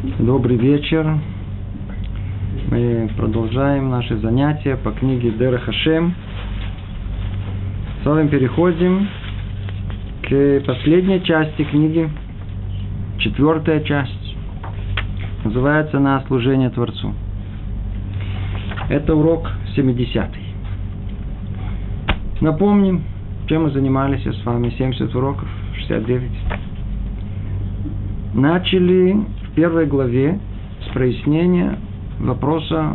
[0.00, 1.18] Добрый вечер.
[2.70, 6.14] Мы продолжаем наши занятия по книге Дера Хашем.
[8.00, 9.08] С вами переходим
[10.22, 12.08] к последней части книги,
[13.18, 14.36] четвертая часть.
[15.42, 17.12] Называется она «Служение Творцу».
[18.90, 20.38] Это урок 70 -й.
[22.40, 23.02] Напомним,
[23.48, 26.30] чем мы занимались с вами 70 уроков, 69.
[28.34, 30.38] Начали первой главе
[30.86, 31.80] с прояснения
[32.20, 32.92] вопроса,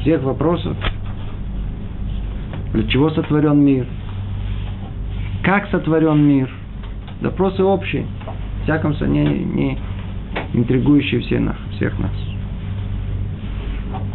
[0.00, 0.76] всех вопросов,
[2.72, 3.84] для чего сотворен мир,
[5.42, 6.48] как сотворен мир,
[7.20, 8.06] вопросы общие,
[8.60, 9.78] в всяком сомнении, не
[10.54, 12.12] интригующие все нас, всех нас.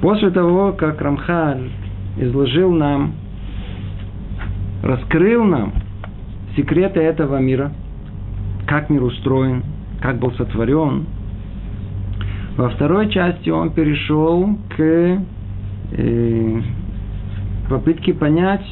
[0.02, 1.70] После того, как Рамхаль
[2.16, 3.12] изложил нам,
[4.84, 5.74] раскрыл нам
[6.56, 7.74] секреты этого мира,
[8.68, 9.66] как мир устроен,
[10.02, 11.08] как был сотворен,
[12.58, 15.20] во второй части он перешел к
[15.92, 16.62] э,
[17.70, 18.66] попытке понять,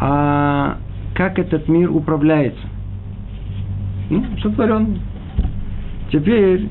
[0.00, 0.78] а
[1.14, 2.66] как этот мир управляется.
[4.08, 4.98] Ну, сотворен.
[6.10, 6.68] Теперь,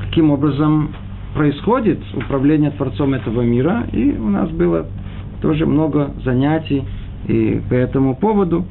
[0.00, 0.94] каким образом
[1.34, 4.86] происходит управление Творцом этого мира, и у нас было
[5.40, 6.84] тоже много занятий
[7.28, 8.66] и по этому поводу.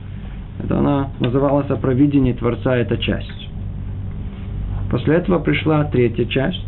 [0.64, 3.41] Это она называлась о провидении Творца, эта часть.
[4.92, 6.66] После этого пришла третья часть.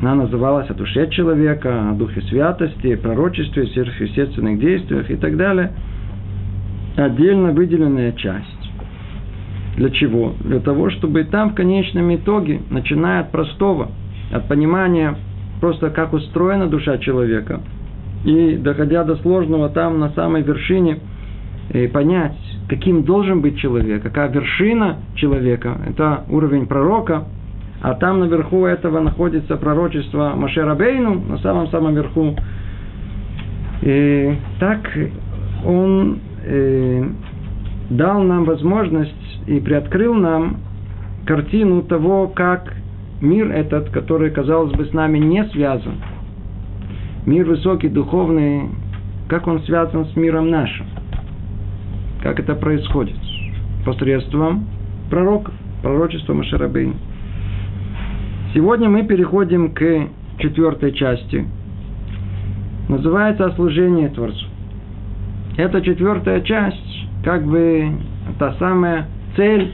[0.00, 5.72] Она называлась о душе человека, о духе святости, пророчестве, сверхъестественных действиях и так далее.
[6.96, 8.72] Отдельно выделенная часть.
[9.76, 10.34] Для чего?
[10.40, 13.92] Для того, чтобы там в конечном итоге, начиная от простого,
[14.32, 15.16] от понимания
[15.60, 17.60] просто как устроена душа человека,
[18.24, 20.98] и доходя до сложного там на самой вершине,
[21.72, 22.36] и понять,
[22.68, 27.24] каким должен быть человек, какая вершина человека, это уровень пророка,
[27.80, 32.34] а там наверху этого находится пророчество Машерабейну, на самом-самом верху.
[33.82, 34.80] И так
[35.64, 37.04] он э,
[37.90, 40.58] дал нам возможность и приоткрыл нам
[41.24, 42.74] картину того, как
[43.20, 45.94] мир этот, который, казалось бы, с нами не связан,
[47.26, 48.68] мир высокий, духовный,
[49.28, 50.86] как он связан с миром нашим–
[52.22, 53.16] как это происходит?
[53.84, 54.66] Посредством
[55.08, 56.94] пророков, пророчества Машарабейн.
[58.54, 60.08] Сегодня мы переходим к
[60.38, 61.46] четвертой части.
[62.88, 64.46] Называется «Служение Творцу».
[65.56, 67.92] Это четвертая часть, как бы
[68.38, 69.72] та самая цель,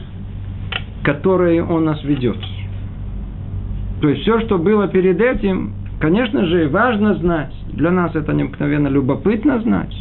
[1.03, 2.37] которой он нас ведет.
[4.01, 7.53] То есть все, что было перед этим, конечно же, важно знать.
[7.73, 9.93] Для нас это необыкновенно любопытно знать.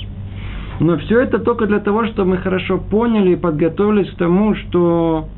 [0.79, 5.29] Но все это только для того, чтобы мы хорошо поняли и подготовились к тому, что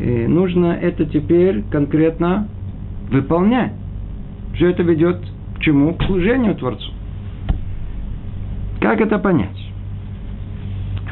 [0.00, 2.48] э, нужно это теперь конкретно
[3.10, 3.72] выполнять.
[4.54, 5.18] Все это ведет
[5.56, 5.94] к чему?
[5.94, 6.90] К служению Творцу.
[8.80, 9.56] Как это понять?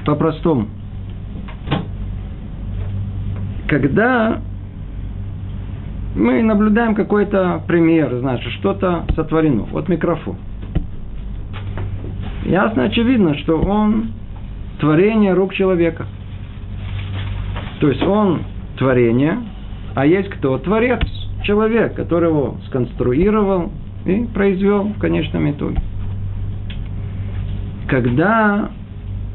[0.07, 0.67] По-простому.
[3.69, 4.41] Когда
[6.15, 9.65] мы наблюдаем какой-то пример, значит, что-то сотворено.
[9.73, 10.37] Вот микрофон–
[12.45, 14.13] ясно очевидно, что он
[14.81, 16.07] творение рук человека.
[17.81, 18.43] То есть он
[18.79, 19.39] творение,
[19.95, 20.59] а есть кто?
[20.59, 21.01] Творец,
[21.43, 23.73] человек, который его сконструировал
[24.05, 25.81] и произвел в конечном итоге.
[27.89, 28.71] Когда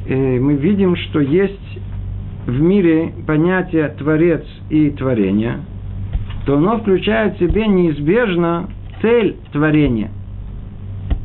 [0.07, 1.79] э, мы видим, что есть
[2.45, 5.59] в мире понятие творец и творение,
[6.45, 8.69] то оно включает в себе неизбежно
[9.01, 10.11] цель творения–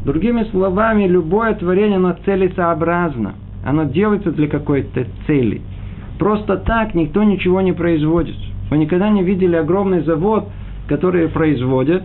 [0.04, 3.34] Другими словами, любое творение, оно целесообразно.
[3.64, 5.62] Оно делается для какой-то цели.
[6.18, 8.36] Просто так никто ничего не производит.
[8.70, 10.48] Вы никогда не видели огромный завод,
[10.88, 12.02] который производит,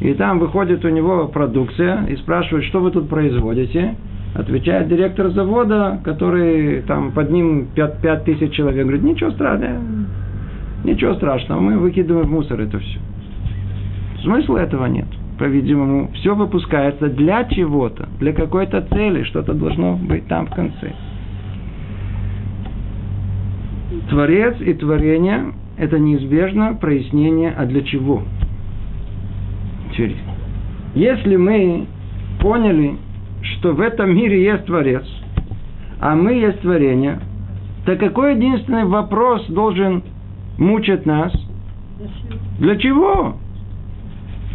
[0.00, 3.96] и там выходит у него продукция, и спрашивает, что вы тут производите.
[4.34, 8.82] Отвечает директор завода, который там под ним 5, 5 тысяч человек.
[8.82, 9.80] Говорит, ничего страшного,
[10.84, 12.98] ничего страшного, мы выкидываем в мусор это все.
[14.22, 15.06] Смысла этого нет
[15.38, 20.92] по-видимому, все выпускается для чего-то, для какой-то цели, что-то должно быть там в конце.
[24.10, 28.22] Творец и творение– это неизбежно прояснение, а для чего.
[29.92, 30.16] Теперь,
[30.94, 31.86] если мы
[32.40, 32.96] поняли,
[33.42, 35.04] что в этом мире есть Творец,
[36.00, 37.18] а мы есть творение,
[37.86, 40.02] то какой единственный вопрос должен
[40.58, 41.32] мучить нас?
[42.58, 43.36] Для чего?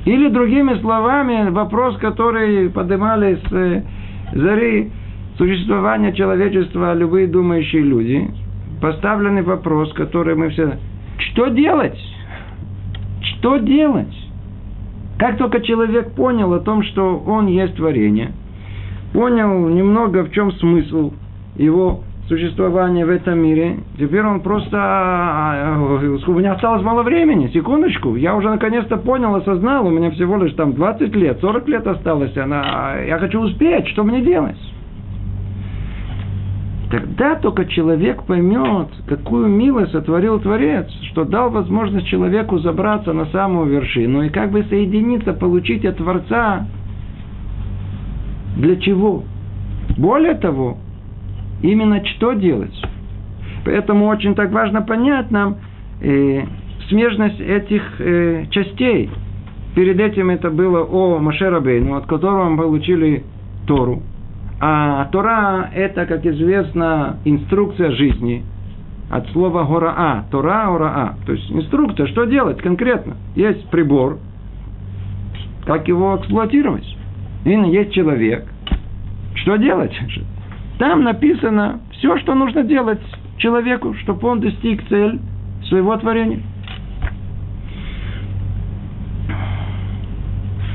[0.05, 3.83] Или другими словами, вопрос, который поднимали с э,
[4.33, 4.91] зари
[5.37, 8.29] существования человечества любые думающие люди,
[8.81, 10.77] поставленный вопрос, который мы все...
[11.17, 11.97] Что делать?
[13.21, 14.13] Что делать?
[15.17, 18.31] Как только человек понял о том, что он есть творение,
[19.13, 21.13] понял немного в чем смысл
[21.55, 22.03] его
[22.33, 24.75] существования в этом мире, теперь он просто...
[24.79, 25.77] А,
[26.27, 28.15] у меня осталось мало времени, секундочку.
[28.15, 32.35] Я уже наконец-то понял, осознал, у меня всего лишь там 20 лет, 40 лет осталось.
[32.35, 34.57] Она, я хочу успеть, что мне делать?
[36.89, 43.67] Тогда только человек поймет, какую милость сотворил Творец, что дал возможность человеку забраться на самую
[43.67, 46.65] вершину и как бы соединиться, получить от Творца.
[48.57, 49.23] Для чего?
[49.97, 50.77] Более того,
[51.63, 52.75] именно что делать?
[53.65, 55.57] Поэтому очень так важно понять нам
[56.01, 56.43] э,
[56.89, 59.09] смежность этих э, частей.
[59.73, 63.23] Перед этим это было о Машерабейну, от которого мы получили
[63.65, 64.03] Тору.
[64.59, 68.43] А Тора– это, как известно, инструкция жизни.
[69.09, 70.25] От слова гораа.
[70.31, 71.15] Тора, гораа.
[71.25, 73.15] То есть инструкция, что делать конкретно.
[73.35, 74.19] Есть прибор,
[75.65, 76.85] как его эксплуатировать.
[77.45, 78.45] И есть человек.
[79.35, 79.93] Что делать?
[80.79, 83.01] Там написано все, что нужно делать
[83.37, 85.19] человеку, чтобы он достиг цель
[85.67, 86.41] своего творения.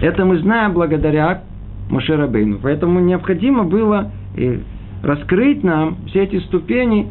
[0.01, 1.43] Это мы знаем благодаря
[1.91, 2.59] Мошерабейну.
[2.63, 4.59] Поэтому необходимо было э,
[5.03, 7.09] раскрыть нам все эти ступени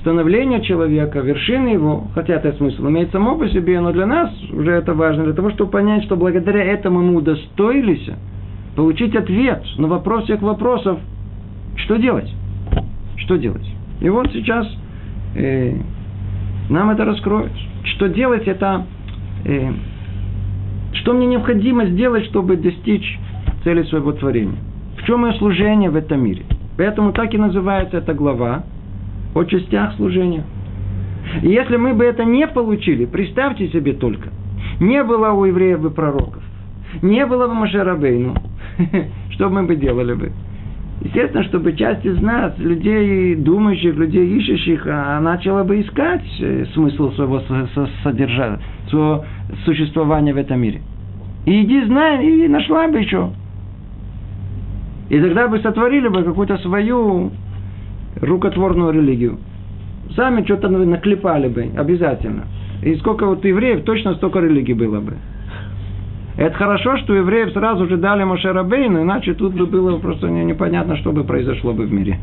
[0.00, 4.72] становления человека, вершины его, хотя это смысл имеет само по себе, но для нас уже
[4.72, 8.10] это важно, для того, чтобы понять, что благодаря этому мы удостоились
[8.76, 10.98] получить ответ на вопрос всех вопросов,
[11.76, 12.30] что делать?
[13.16, 13.66] Что делать?
[14.00, 14.66] И вот сейчас
[15.34, 15.76] э,
[16.68, 17.52] нам это раскроют.
[17.84, 18.86] Что делать, это
[19.44, 19.72] э,
[20.94, 23.18] что мне необходимо сделать, чтобы достичь
[23.62, 24.58] цели своего творения.
[24.98, 26.44] В чем мое служение в этом мире?
[26.76, 28.64] Поэтому так и называется эта глава
[29.34, 30.44] о частях служения.
[31.42, 34.30] И если мы бы это не получили, представьте себе только,
[34.80, 36.42] не было у евреев бы пророков,
[37.02, 38.34] не было бы Машерабейну,
[39.30, 40.32] что мы бы делали бы?
[41.04, 47.12] Естественно, чтобы часть из нас, людей думающих, людей ищущих, а, начала бы искать э, смысл
[47.12, 47.42] своего
[48.02, 48.58] содержания,
[48.88, 49.22] своего
[49.66, 50.80] существования в этом мире.
[51.44, 53.30] И иди, знай, и нашла бы еще.
[55.10, 57.30] И тогда бы сотворили бы какую-то свою
[58.22, 59.38] рукотворную религию.
[60.16, 62.44] Сами что-то наклепали бы, обязательно.
[62.82, 65.12] И сколько вот евреев, точно столько религий было бы.
[66.36, 71.12] Это хорошо, что евреев сразу же дали Мошерабейну, иначе тут бы было просто непонятно, что
[71.12, 72.18] бы произошло бы в мире.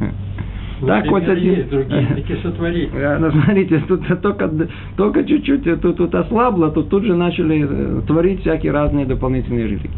[0.81, 1.53] Ну, так вот один...
[1.53, 2.89] есть другие, сотворить.
[2.93, 4.51] Ну, смотрите, тут только,
[4.97, 9.91] только чуть-чуть тут, тут ослабло, тут тут же начали э, творить всякие разные дополнительные религии.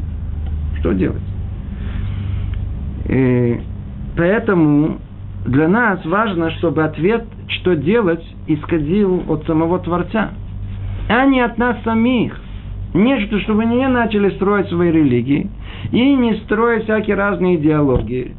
[0.79, 1.21] Что делать?
[3.07, 3.61] И
[4.17, 4.97] поэтому
[5.45, 10.31] для нас важно, чтобы ответ, что делать, исходил от самого Творца,
[11.07, 12.37] а не от нас самих.
[12.93, 15.49] Нечто, чтобы не начали строить свои религии
[15.91, 18.35] и не строить всякие разные идеологии.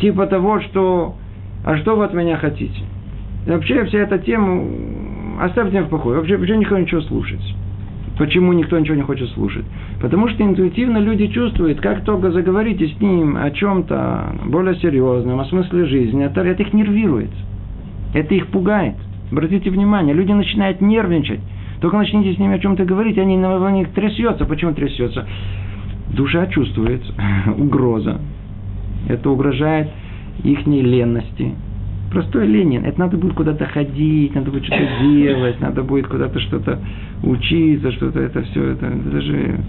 [0.00, 1.16] Типа того, что
[1.64, 2.80] «А что вы от меня хотите?»
[3.46, 4.64] и Вообще вся эта тема
[5.40, 6.18] оставьте в покое.
[6.18, 7.42] Вообще, вообще никто ничего слушать.
[8.18, 9.64] Почему никто ничего не хочет слушать?
[10.00, 15.44] Потому что интуитивно люди чувствуют, как только заговорите с ним о чем-то более серьезном, о
[15.44, 17.30] смысле жизни, это, это их нервирует.
[18.14, 18.96] Это их пугает.
[19.30, 21.40] Обратите внимание, люди начинают нервничать.
[21.80, 24.44] Только начните с ними о чем-то говорить, они на них трясется.
[24.44, 25.26] Почему трясется?
[26.10, 27.02] Душа чувствует
[27.56, 28.20] угроза.
[29.08, 29.88] Это угрожает
[30.42, 31.54] их ленности,
[32.10, 32.84] простой Ленин.
[32.84, 36.78] Это надо будет куда-то ходить, надо будет что-то делать, надо будет куда-то что-то
[37.22, 39.60] учиться, что-то это все, это, это же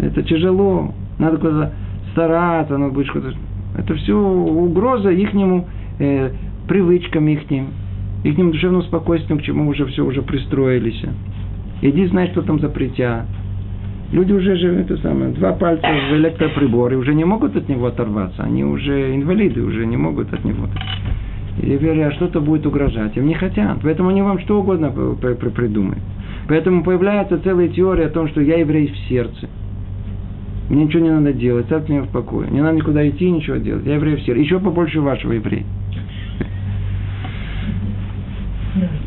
[0.00, 0.92] это тяжело.
[1.18, 1.72] Надо куда-то
[2.12, 3.32] стараться, надо будет что-то.
[3.76, 5.66] Это все угроза ихнему
[5.98, 6.30] э,
[6.68, 7.68] привычкам ихним,
[8.22, 11.02] ихним душевным спокойствием, к чему уже все уже пристроились.
[11.84, 13.26] Иди знай, что там запретят.
[14.10, 18.42] Люди уже же это самое, два пальца в электроприборе уже не могут от него оторваться.
[18.42, 20.68] Они уже инвалиды, уже не могут от него
[21.62, 23.16] и говорят, что-то будет угрожать.
[23.16, 23.78] Им не хотят.
[23.82, 26.02] Поэтому они вам что угодно придумают.
[26.48, 29.48] Поэтому появляется целая теория о том, что я еврей в сердце.
[30.68, 32.48] Мне ничего не надо делать, оставьте меня в покое.
[32.50, 33.84] Не надо никуда идти, ничего делать.
[33.86, 34.40] Я еврей в сердце.
[34.40, 35.64] Еще побольше вашего еврея.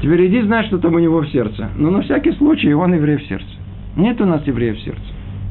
[0.01, 1.69] Теперь иди знай, что там у него в сердце.
[1.75, 3.47] Но на всякий случай он еврей в сердце.
[3.95, 5.01] Нет у нас еврея в сердце.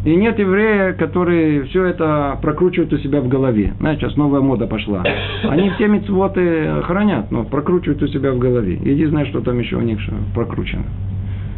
[0.04, 3.74] И нет еврея, которые все это прокручивают у себя в голове.
[3.80, 5.02] Знаете, сейчас новая мода пошла.
[5.48, 8.76] Они все мецвоты хранят, но прокручивают у себя в голове.
[8.76, 9.98] Иди знай, что там еще у них
[10.34, 10.84] прокручено.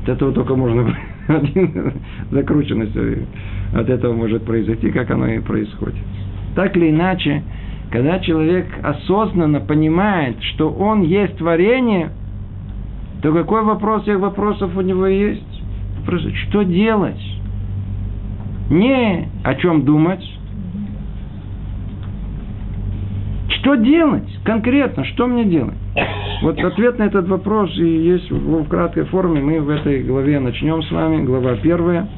[0.04, 0.96] От этого только можно
[2.30, 2.96] закрученность
[3.74, 5.96] от этого может произойти, как оно и происходит.
[6.54, 7.42] Так или иначе,
[7.90, 12.10] когда человек осознанно понимает, что он есть творение,
[13.22, 15.58] то какой вопрос всех вопросов у него есть?
[16.08, 16.36] происходит.
[16.48, 17.20] Что делать?
[18.70, 20.24] Не о чем думать.
[23.60, 25.04] Что делать конкретно?
[25.04, 25.76] Что мне делать?
[26.42, 29.40] Вот ответ на этот вопрос и есть в краткой форме.
[29.40, 31.24] Мы в этой главе начнем с вами.
[31.24, 32.08] Глава первая,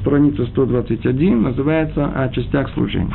[0.00, 3.12] страница 121, называется «О частях служения».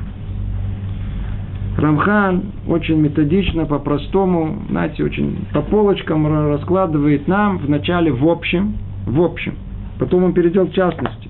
[1.77, 8.75] Рамхан очень методично, по-простому, знаете, очень по полочкам раскладывает нам вначале в общем,
[9.07, 9.55] в общем.
[9.97, 11.29] Потом он перейдет в частности.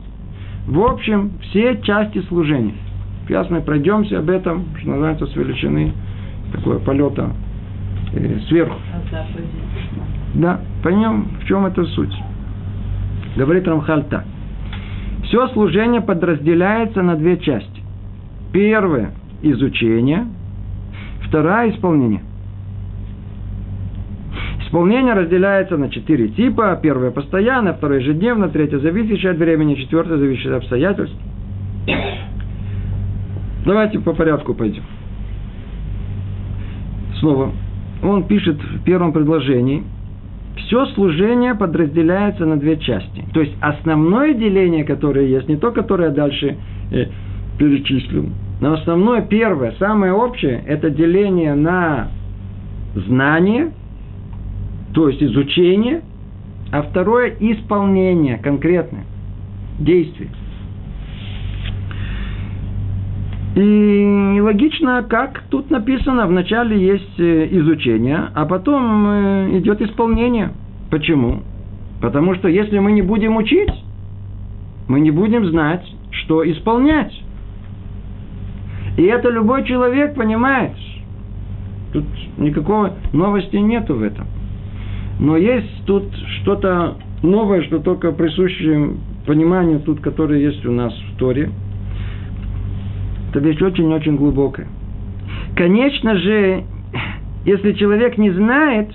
[0.68, 2.76] В общем, все части служения.
[3.28, 5.94] Сейчас мы пройдемся об этом, что называется, с величины
[6.52, 7.32] такого полета
[8.14, 8.76] э, сверху.
[10.36, 12.14] Да, поймем, в чем это суть.
[13.38, 14.26] Говорит Рамхаль так.
[15.24, 17.82] Все служение подразделяется на две части.
[18.52, 19.12] Первое–
[19.44, 20.28] изучение,
[21.28, 22.22] второе– исполнение.
[24.66, 26.80] Исполнение разделяется на четыре типа.
[26.82, 31.16] Первое– постоянно, второе– ежедневно, третье– зависящее от времени, четвертое– зависящее от обстоятельств.
[33.66, 34.84] Давайте по порядку пойдем.
[37.20, 37.52] Снова.
[38.02, 39.84] Он пишет в первом предложении,
[40.58, 43.26] все служение подразделяется на две части.
[43.34, 46.58] То есть основное деление, которое есть, не то, которое дальше
[46.92, 47.06] э,
[47.58, 48.30] перечислил,
[48.64, 52.08] но основное, первое, самое общее, это деление на
[52.96, 53.74] знание,
[54.94, 56.02] то есть изучение,
[56.72, 59.04] а второе– исполнение конкретное,
[59.80, 60.30] действие.
[63.58, 70.54] И логично, как тут написано, вначале есть э, изучение, а потом э, идет исполнение.
[70.90, 71.42] Почему?
[72.00, 73.74] Потому что если мы не будем учить,
[74.88, 77.23] мы не будем знать, что исполнять.
[78.98, 80.74] И это любой человек понимает.
[81.94, 82.06] Тут
[82.38, 84.28] никакого новости нету в этом.
[85.20, 86.06] Но есть тут
[86.42, 88.92] что-то новое, что только присуще
[89.26, 91.50] пониманию тут, которое есть у нас в Торе–
[93.34, 94.68] это вещь очень-очень глубокая.
[95.56, 96.64] Конечно же,
[97.46, 98.92] если человек не знает,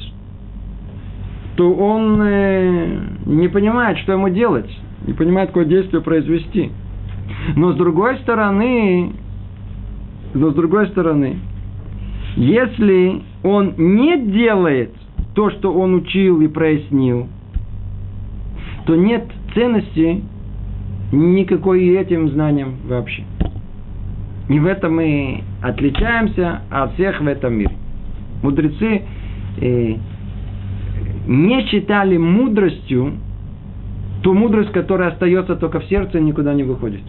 [1.56, 4.70] то он э, не понимает, что ему делать,
[5.08, 6.70] не понимает, какое действие произвести.
[7.56, 9.10] Но с другой стороны,
[10.34, 11.38] но с другой стороны,
[12.36, 14.94] если он не делает
[15.34, 17.28] то, что он учил и прояснил,
[18.86, 20.22] то нет ценности
[21.12, 23.24] никакой этим знаниям вообще.
[24.48, 27.72] И в этом мы отличаемся от всех в этом мире.
[28.42, 29.02] Мудрецы
[29.60, 29.94] э,
[31.26, 33.14] не считали мудростью
[34.22, 37.02] ту мудрость, которая остается только в сердце и никуда не выходит.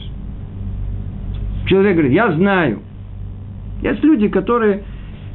[1.68, 2.80] Человек говорит, я знаю.
[3.82, 4.84] Есть люди, которые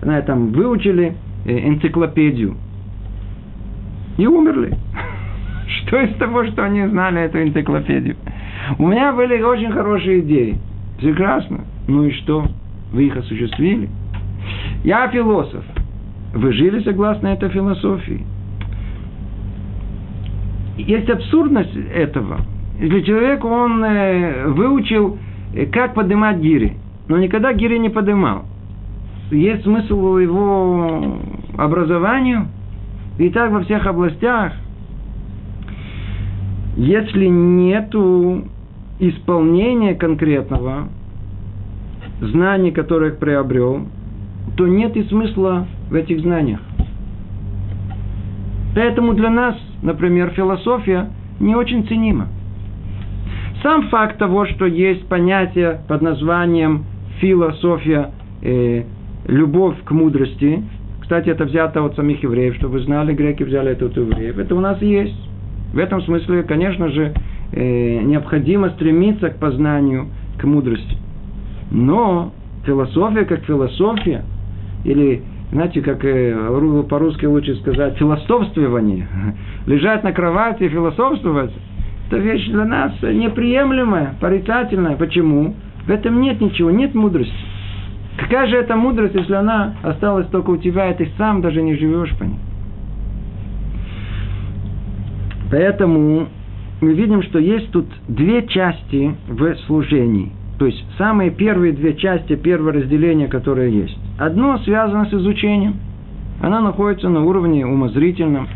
[0.02, 1.14] на этом выучили
[1.46, 2.56] э, энциклопедию
[4.18, 4.76] и умерли.
[5.66, 8.16] Что из того, что они знали эту энциклопедию?
[8.78, 10.58] У меня были очень хорошие идеи.
[10.98, 11.64] Прекрасно.
[11.88, 12.46] Ну и что?
[12.92, 13.88] Вы их осуществили?
[14.84, 15.64] Я философ.
[16.34, 18.24] Вы жили согласно этой философии.
[20.76, 22.40] Есть абсурдность этого.
[22.80, 25.18] Если человек, он э, выучил,
[25.54, 26.76] э, как поднимать гири,
[27.08, 28.44] но никогда гири не поднимал.
[29.30, 31.18] Есть смысл его
[31.56, 32.48] образованию,
[33.18, 34.52] и так во всех областях.
[36.76, 38.44] Если нету
[38.98, 40.88] исполнения конкретного,
[42.20, 43.86] знаний, которых приобрел,
[44.56, 46.60] то нет и смысла в этих знаниях.
[48.74, 52.28] Поэтому для нас, например, философия не очень ценима.
[53.62, 56.84] Сам факт того, что есть понятие под названием
[57.20, 58.10] философия,
[58.42, 58.82] э,
[59.26, 60.62] любовь к мудрости,
[61.00, 64.54] кстати, это взято от самих евреев, чтобы вы знали, греки взяли это от евреев, это
[64.54, 65.14] у нас есть.
[65.74, 67.12] В этом смысле, конечно же,
[67.52, 70.06] э, необходимо стремиться к познанию,
[70.38, 70.96] к мудрости.
[71.70, 72.32] Но
[72.64, 74.24] философия как философия,
[74.84, 79.06] или, знаете, как э, по-русски лучше сказать, философствование,
[79.66, 81.52] лежать на кровати и философствовать,
[82.08, 84.96] это вещь для нас неприемлемая, порицательная.
[84.96, 85.54] Почему?
[85.86, 87.32] В этом нет ничего, нет мудрости.
[88.16, 91.74] Какая же это мудрость, если она осталась только у тебя, и ты сам даже не
[91.74, 92.38] живешь по ней?
[95.50, 96.28] Поэтому
[96.80, 102.36] мы видим, что есть тут две части в служении– то есть самые первые две части,
[102.36, 103.98] первое разделение, которое есть.
[104.18, 105.76] Одно связано с изучением.
[106.40, 108.48] Оно находится на уровне умозрительном,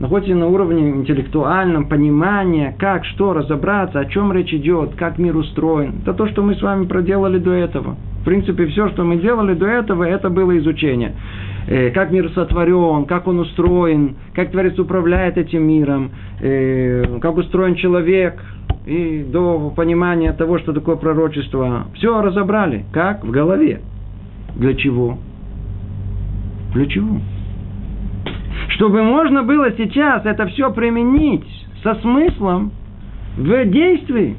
[0.00, 6.00] находится на уровне интеллектуальном, понимания, как, что, разобраться, о чем речь идет, как мир устроен.
[6.02, 7.96] Это то, что мы с вами проделали до этого.
[8.20, 11.12] В принципе, все, что мы делали до этого, это было изучение.
[11.66, 16.10] э, как мир сотворен, как он устроен, как Творец управляет этим миром,
[16.40, 18.38] э, как устроен человек,
[18.86, 21.86] и до понимания того, что такое пророчество.
[21.94, 22.84] Все разобрали.
[22.92, 23.24] Как?
[23.24, 23.80] В голове.
[24.56, 25.18] Для чего?
[26.74, 27.20] Для чего?
[28.68, 31.44] Чтобы можно было сейчас это все применить
[31.82, 32.72] со смыслом
[33.36, 34.36] в действии.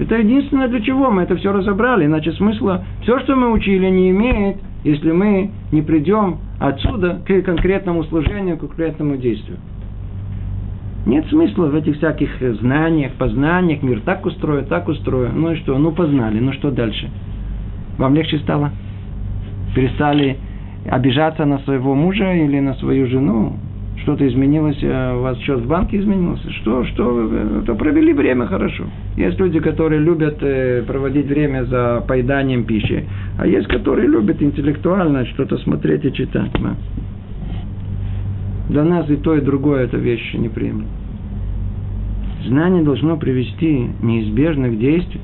[0.00, 2.06] Это единственное, для чего мы это все разобрали.
[2.06, 8.04] Иначе смысла, все, что мы учили, не имеет, если мы не придем отсюда к конкретному
[8.04, 9.58] служению, к конкретному действию.
[11.04, 12.30] Нет смысла в этих всяких
[12.60, 13.82] знаниях, познаниях.
[13.82, 15.32] Мир так устроен, так устроен.
[15.34, 15.76] Ну и что?
[15.76, 16.38] Ну познали.
[16.38, 17.10] Ну что дальше?
[17.98, 18.70] Вам легче стало?
[19.74, 20.38] Перестали
[20.88, 23.56] обижаться на своего мужа или на свою жену?
[24.02, 26.50] Что-то изменилось, э, у вас счет в банке изменился?
[26.50, 28.84] Что, что, то провели время хорошо.
[29.16, 33.04] Есть люди, которые любят э, проводить время за поеданием пищи,
[33.38, 36.50] а есть, которые любят интеллектуально что-то смотреть и читать.
[38.68, 40.88] Для нас и то, и другое это вещи неприемлемы.
[42.46, 45.22] Знание должно привести неизбежно к действию.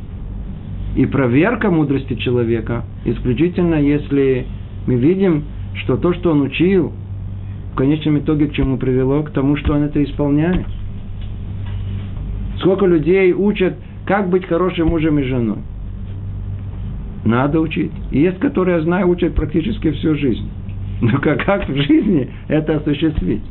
[0.96, 4.46] И проверка мудрости человека исключительно, если
[4.88, 6.94] мы видим, что то, что он учил,
[7.72, 9.22] в конечном итоге к чему привело?
[9.22, 10.64] К тому, что он это исполняет.
[12.60, 13.74] Сколько людей учат,
[14.06, 15.58] как быть хорошим мужем и женой.
[17.26, 17.92] Надо учить.
[18.10, 20.48] И есть, которые, я знаю, учат практически всю жизнь.
[21.02, 23.42] Но как, как в жизни это осуществить?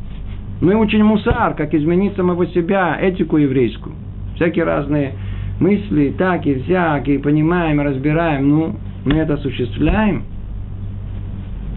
[0.60, 3.94] Мы учим мусар, как изменить самого себя, этику еврейскую.
[4.38, 5.14] Всякие разные
[5.60, 8.50] мысли, так и всякие, понимаем, разбираем.
[8.50, 8.76] Ну,
[9.06, 10.24] мы это осуществляем.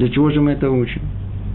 [0.00, 1.02] Для чего же мы это учим?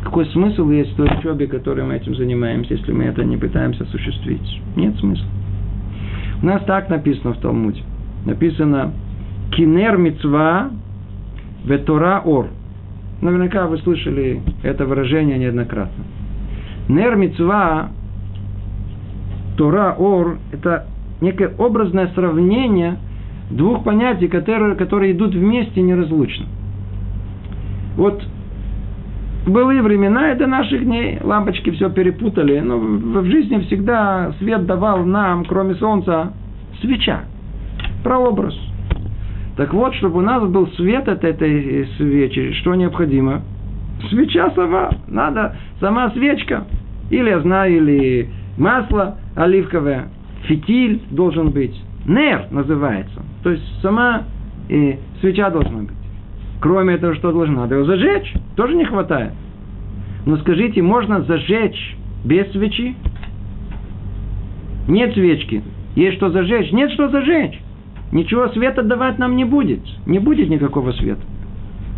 [0.04, 3.86] Какой смысл есть в той учебе, которой мы этим занимаемся, если мы это не пытаемся
[3.86, 4.62] осуществить?
[4.76, 5.26] Нет смысла.
[6.44, 7.82] У нас так написано в Талмуде.
[8.24, 8.94] Написано
[9.52, 10.70] «Кинер мецва
[11.66, 12.50] ветора ор».
[13.20, 16.04] Наверняка вы слышали это выражение неоднократно.
[16.88, 17.90] Нер мецва,
[19.58, 20.86] Тора, Ор– это
[21.20, 22.98] некое образное сравнение
[23.50, 26.46] двух понятий, которые, которые идут вместе неразлучно.
[27.96, 28.24] Вот
[29.46, 35.06] в былые времена, это наших дней, лампочки все перепутали, но в жизни всегда свет давал
[35.06, 36.34] нам, кроме солнца,
[36.82, 37.26] свеча,
[38.04, 38.56] прообраз.
[39.56, 43.42] Так вот, чтобы у нас был свет от этой свечи, что необходимо?
[44.10, 44.90] Свеча сама.
[45.08, 46.66] Надо сама свечка.
[47.10, 50.08] Или я знаю, или масло оливковое.
[50.46, 51.80] Фитиль должен быть.
[52.06, 53.22] Нер называется.
[53.44, 54.24] То есть сама
[54.70, 56.05] и свеча должна быть.
[56.66, 57.62] Кроме этого, что должно?
[57.62, 58.34] Надо его зажечь.
[58.56, 59.34] Тоже не хватает.
[60.26, 62.96] Но скажите, можно зажечь без свечи?
[64.88, 65.62] Нет свечки.
[65.96, 66.72] Есть что зажечь?
[66.72, 67.62] Нет что зажечь
[68.12, 69.82] ничего света давать нам не будет.
[70.08, 71.22] Не будет никакого света.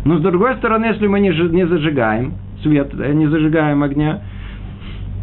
[0.04, 4.20] Но с другой стороны, если мы не, не зажигаем свет, э, не зажигаем огня,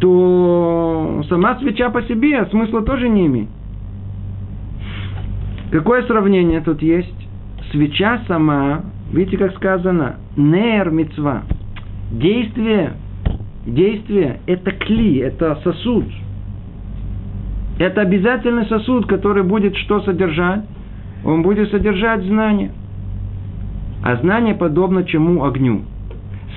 [0.00, 3.48] то сама свеча по себе смысла тоже не имеет.
[5.70, 7.14] Какое сравнение тут есть?
[7.70, 11.42] Свеча сама, видите, как сказано, нер мецва.
[12.12, 12.94] Действие,
[13.66, 16.04] действие– это кли, это сосуд.
[17.78, 20.64] Это обязательный сосуд, который будет что содержать?
[21.26, 22.70] он будет содержать знание.
[24.02, 25.82] А знание подобно чему огню.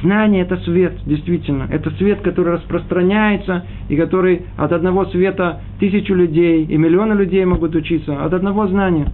[0.01, 1.67] Знание– это свет, действительно.
[1.69, 7.75] Это свет, который распространяется, и который от одного света тысячу людей и миллионы людей могут
[7.75, 9.07] учиться, от одного знания.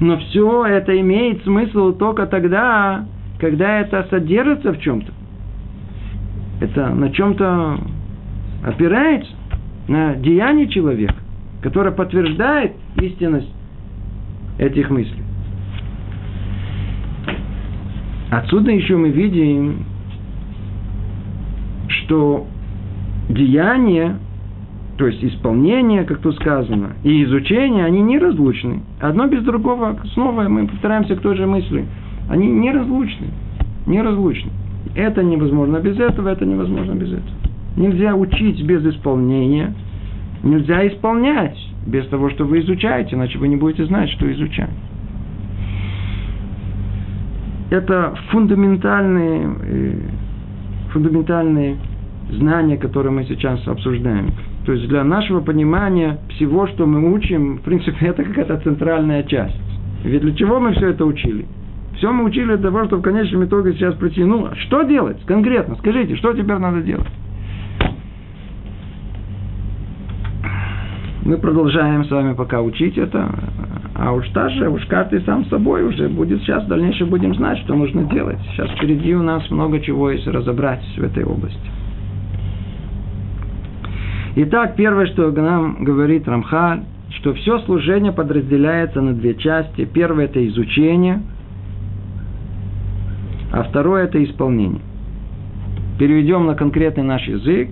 [0.00, 3.06] Но все это имеет смысл только тогда,
[3.38, 5.12] когда это содержится в чем-то.
[6.60, 7.78] Это на чем-то
[8.64, 9.32] опирается,
[9.88, 11.16] на деяние человека,
[11.62, 13.52] которое подтверждает истинность
[14.58, 15.22] этих мыслей.
[18.30, 19.84] Отсюда еще мы видим,
[21.88, 22.46] что
[23.28, 24.16] деяние,
[24.96, 28.82] то есть исполнение, как тут сказано, и изучение, они неразлучны.
[29.00, 31.84] Одно без другого, снова мы повторяемся к той же мысли.
[32.30, 33.26] Они неразлучны.
[33.86, 34.50] Неразлучны.
[34.94, 37.36] Это невозможно без этого, это невозможно без этого.
[37.76, 39.74] Нельзя учить без исполнения,
[40.42, 44.70] нельзя исполнять без того, что вы изучаете, иначе вы не будете знать, что изучать.
[47.68, 49.92] Это фундаментальные, э,
[50.92, 51.76] фундаментальные
[52.30, 54.32] знания, которые мы сейчас обсуждаем.
[54.66, 59.56] То есть для нашего понимания всего, что мы учим, в принципе, это какая-то центральная часть.
[60.04, 61.46] Ведь для чего мы все это учили?
[61.94, 64.22] Все мы учили для того, чтобы в конечном итоге сейчас прийти.
[64.24, 65.76] Ну, что делать конкретно?
[65.76, 67.06] Скажите, что теперь надо делать?
[71.22, 73.34] Мы продолжаем с вами пока учить это.
[73.94, 77.74] А уж дальше, уж каждый сам собой уже будет сейчас, в дальнейшем будем знать, что
[77.74, 78.38] нужно делать.
[78.52, 81.75] Сейчас впереди у нас много чего есть разобрать в этой области.
[84.38, 89.86] Итак, первое, что нам говорит Рамхаль, что все служение подразделяется на две части.
[89.86, 91.22] Первое– это изучение,
[93.50, 94.82] а второе– это исполнение.
[95.98, 97.70] Переведем на конкретный наш язык.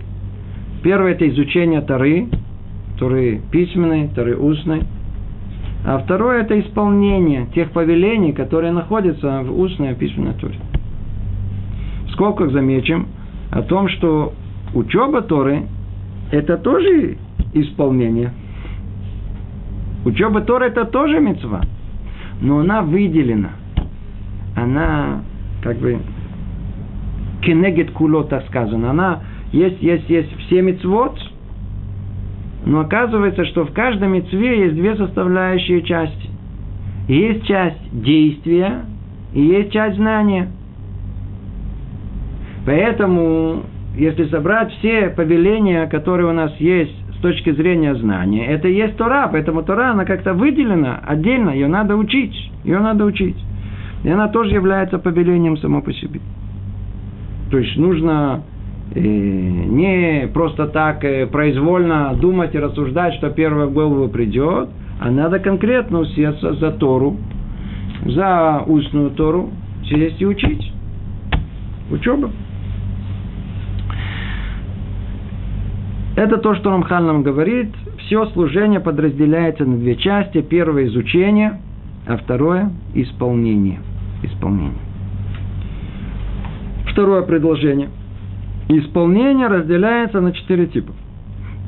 [0.82, 2.28] Первое– это изучение Тары,
[2.98, 4.84] Торы письменной, Торы устной.
[5.84, 10.58] А второе– это исполнение тех повелений, которые находятся в устной и письменной Торе.
[12.06, 13.08] В скобках замечим
[13.50, 14.32] о том, что
[14.72, 15.64] учеба Торы–
[16.30, 17.16] это тоже
[17.52, 18.32] исполнение–
[20.04, 21.62] Учеба Тора это тоже мецва,
[22.40, 23.52] но она выделена.
[24.54, 25.22] Она
[25.62, 25.98] как бы
[27.42, 28.90] кенегет куло, так сказано.
[28.90, 31.18] Она есть, есть, есть все мецвод,
[32.66, 36.28] но оказывается, что в каждом мецве есть две составляющие части.
[37.08, 38.84] Есть часть действия
[39.32, 40.48] и есть часть знания.
[42.66, 43.62] Поэтому,
[43.96, 49.30] если собрать все повеления, которые у нас есть точки зрения знания, это и есть Тора,
[49.32, 53.42] поэтому Тора, она как-то выделена отдельно, ее надо учить, ее надо учить.
[54.02, 56.20] И она тоже является повелением само по себе.
[57.50, 58.42] То есть нужно
[58.94, 64.68] э, не просто так э, произвольно думать и рассуждать, что первое в голову придет,
[65.00, 67.16] а надо конкретно усеться за Тору,
[68.04, 69.48] за устную Тору,
[69.88, 70.72] сесть и учить.
[71.90, 72.30] Учеба.
[76.16, 77.70] Это то, что Рамхаль нам говорит.
[77.98, 80.42] Все служение подразделяется на две части.
[80.42, 81.60] Первое– изучение,
[82.06, 83.80] а второе– исполнение.
[84.22, 84.78] Исполнение.
[86.92, 87.88] Второе предложение.
[88.68, 90.92] Исполнение разделяется на четыре типа.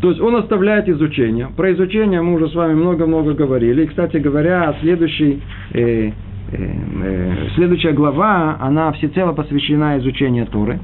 [0.00, 1.48] То есть он оставляет изучение.
[1.56, 3.84] Про изучение мы уже с вами много-много говорили.
[3.84, 6.12] И, кстати говоря, следующий, э, э,
[6.52, 10.78] э, следующая глава, она всецело посвящена изучению Торы.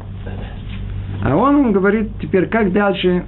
[1.23, 3.23] А он говорит теперь, как дальше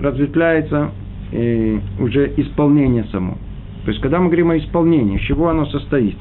[0.00, 0.90] разветвляется
[1.32, 3.38] э, уже исполнение само.
[3.84, 6.16] То есть, когда мы говорим о исполнении, из чего оно состоит?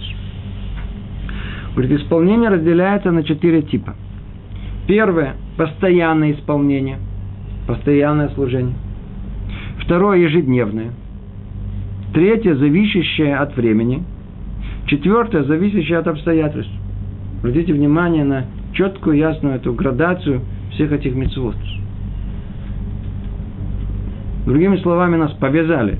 [1.76, 3.96] Говорит, исполнение разделяется на четыре типа.
[4.88, 6.98] Первое– постоянное исполнение,
[7.68, 8.76] постоянное служение.
[9.80, 10.92] Второе– ежедневное.
[12.13, 14.04] Третье– зависящее от времени.
[14.88, 16.74] Четвертое– зависящее от обстоятельств.
[17.39, 21.56] Обратите внимание на четкую, ясную эту градацию всех этих мецвод.
[24.50, 26.00] Другими словами, нас повязали.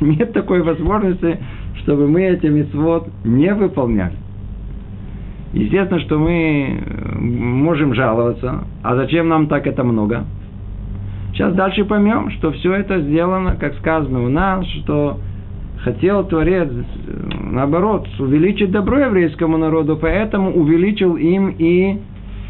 [0.00, 1.38] Нет такой возможности,
[1.82, 4.14] чтобы мы эти мецвод не выполняли.
[5.52, 8.62] Естественно, что мы э, можем жаловаться.
[8.84, 10.22] А зачем нам так это много?
[11.32, 15.18] Сейчас дальше поймем, что все это сделано, как сказано у нас, что
[15.82, 21.98] хотел Творец, э, наоборот, увеличить добро еврейскому народу, поэтому увеличил им и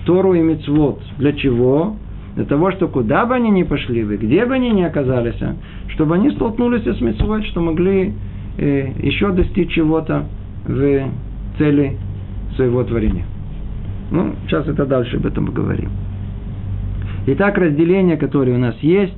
[0.04, 1.00] Тору и Мецвод.
[1.16, 1.96] Для чего?
[2.34, 5.40] Для того, что куда бы они ни пошли, где бы они ни оказались,
[5.88, 8.12] чтобы они столкнулись с митцвой, что могли
[8.58, 10.24] э, еще достичь чего-то
[10.66, 11.08] в
[11.58, 11.96] цели
[12.56, 13.24] своего творения.
[14.10, 15.90] Ну, сейчас это дальше об этом поговорим.
[17.26, 19.16] Итак, разделение, которое у нас есть,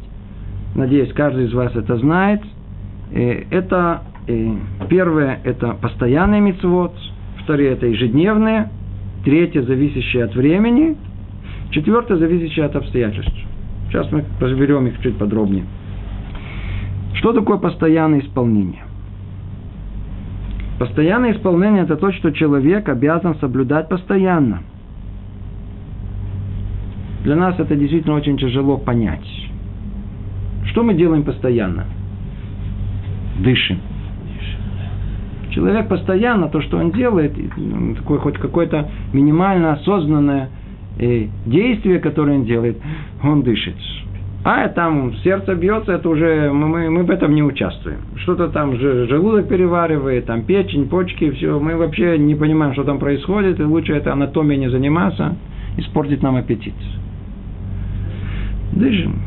[0.74, 2.42] надеюсь, каждый из вас это знает,
[3.12, 4.54] э, это э,
[4.90, 6.92] первое– это постоянный мицвод,
[7.42, 8.70] второе– это ежедневное,
[9.24, 10.98] третье– зависящее от времени–
[11.70, 13.34] Четвертое, зависящее от обстоятельств.
[13.88, 15.64] Сейчас мы разберем их чуть подробнее.
[17.14, 18.82] Что такое постоянное исполнение?
[20.78, 24.62] Постоянное исполнение– это то, что человек обязан соблюдать постоянно.
[27.24, 29.26] Для нас это действительно очень тяжело понять.
[30.66, 31.86] Что мы делаем постоянно?
[33.38, 33.78] Дышим.
[35.50, 37.34] Человек постоянно, то, что он делает,
[37.96, 40.50] такое хоть какое-то минимально осознанное–
[40.98, 42.78] действие, которое он делает,
[43.22, 43.74] он дышит.
[44.48, 47.98] А там сердце бьется, это уже мы, мы, в этом не участвуем.
[48.18, 51.58] Что-то там желудок переваривает, там печень, почки, все.
[51.58, 55.36] Мы вообще не понимаем, что там происходит, и лучше это анатомией не заниматься,
[55.78, 56.74] испортить нам аппетит.
[58.72, 59.20] Дышим.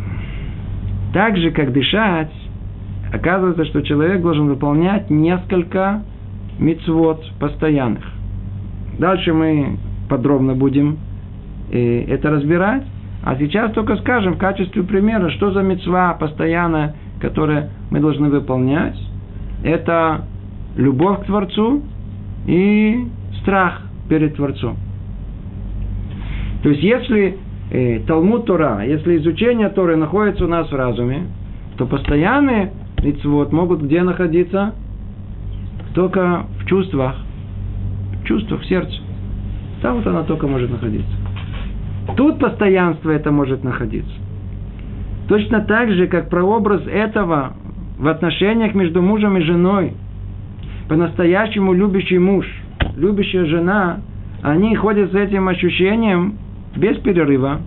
[1.14, 2.32] Так же, как дышать,
[3.12, 6.02] оказывается, что человек должен выполнять несколько
[6.60, 8.06] мицвод постоянных.
[8.98, 10.98] Дальше мы подробно будем
[11.76, 12.84] это разбирать.
[13.24, 18.98] А сейчас только скажем в качестве примера, что за мецва постоянная, которую мы должны выполнять.
[19.64, 20.22] Это
[20.78, 21.84] любовь к Творцу
[22.48, 23.06] и
[23.42, 24.78] страх перед Творцом.
[26.64, 27.38] То есть, если
[27.72, 31.28] э, Талмуд Тора, если изучение Торы находится у нас в разуме,
[31.78, 32.72] то постоянные
[33.04, 34.74] мецвод могут где находиться?
[35.94, 37.16] Только в чувствах,
[38.22, 38.94] в чувствах, в сердце.
[39.82, 41.29] Там вот она только может находиться.
[42.16, 44.12] Тут постоянство это может находиться.
[45.28, 47.54] Точно так же, как прообраз этого
[47.98, 49.94] в отношениях между мужем и женой.
[50.88, 52.46] По-настоящему любящий муж,
[52.96, 54.02] любящая жена,
[54.42, 56.36] они ходят с этим ощущением
[56.76, 57.62] без перерыва.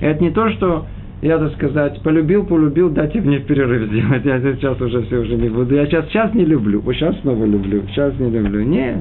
[0.00, 0.86] Это не то, что
[1.22, 4.24] я, так сказать, полюбил, полюбил, дайте мне перерыв сделать.
[4.24, 5.74] Я сейчас уже все уже не буду.
[5.74, 6.80] Я сейчас, сейчас не люблю.
[6.80, 7.82] Вот сейчас снова люблю.
[7.88, 8.62] Сейчас не люблю.
[8.62, 8.98] Нет.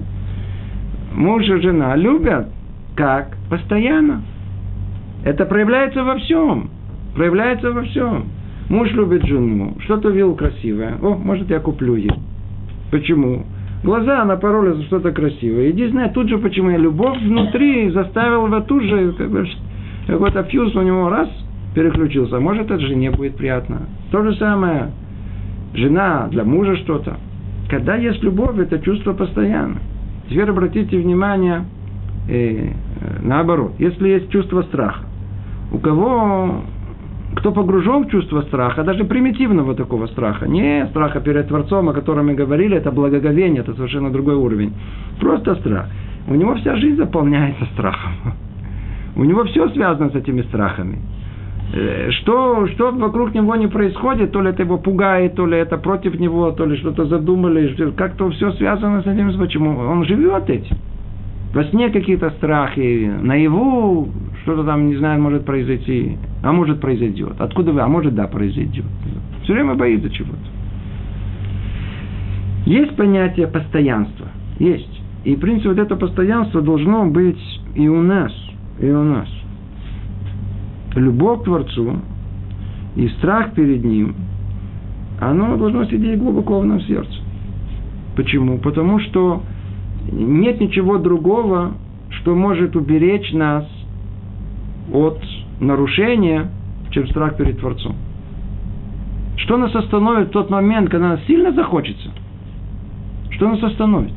[1.13, 2.47] Муж и жена любят.
[2.95, 3.35] Как?
[3.49, 4.21] Постоянно.
[5.25, 6.69] Это проявляется во всем.
[7.15, 8.25] Проявляется во всем.
[8.69, 9.75] Муж любит жену.
[9.79, 10.97] Что-то видел красивое.
[11.01, 12.11] О, может, я куплю ей.
[12.91, 13.43] Почему?
[13.83, 15.71] Глаза напороли за что-то красивое.
[15.71, 19.47] Иди знай тут же, почему я любовь внутри заставил его тут же, как бы,
[20.07, 21.29] какой-то фьюз у него раз
[21.73, 22.39] переключился.
[22.39, 23.81] Может, это жене будет приятно.
[24.11, 24.91] То же самое.
[25.73, 27.17] Жена для мужа что-то.
[27.69, 29.77] Когда есть любовь, это чувство постоянно.
[30.29, 31.65] Теперь обратите внимание
[32.29, 32.69] э,
[33.23, 33.73] наоборот.
[33.79, 35.03] Если есть чувство страха,
[35.71, 36.61] у кого
[37.35, 42.27] кто погружен в чувство страха, даже примитивного такого страха, не страха перед Творцом, о котором
[42.27, 44.73] мы говорили, это благоговение, это совершенно другой уровень.
[45.19, 45.87] Просто страх.
[46.27, 48.11] У него вся жизнь заполняется страхом.
[49.15, 50.99] У него все связано с этими страхами.
[51.73, 55.77] Э, что, что вокруг него не происходит, то ли это его пугает, то ли это
[55.77, 60.77] против него, то ли что-то задумали, как-то все связано с этим, почему он живет этим.
[61.53, 64.09] Во сне какие-то страхи, наяву
[64.45, 67.33] что-то там, не знаю, может произойти, а может произойдет.
[67.39, 67.81] Откуда вы?
[67.81, 68.85] А может, да, произойдет.
[69.43, 70.37] Все время боится чего-то.
[72.67, 74.27] Есть понятие постоянства.
[74.59, 75.01] Есть.
[75.23, 77.39] И, в принципе, вот это постоянство должно быть
[77.73, 78.31] и у нас,
[78.79, 79.27] и у нас.
[80.93, 81.95] Любовь к Творцу
[82.95, 84.13] и страх перед Ним,
[85.19, 87.15] оно должно сидеть глубоко в нашем сердце.
[88.15, 88.59] Почему?
[88.59, 89.41] Потому что
[90.11, 91.73] нет ничего другого,
[92.11, 93.65] что может уберечь нас
[94.91, 95.21] от
[95.59, 96.49] нарушения,
[96.91, 97.95] чем страх перед Творцом.
[99.37, 102.09] Что нас остановит в тот момент, когда нас сильно захочется?
[103.31, 104.13] Что нас остановит?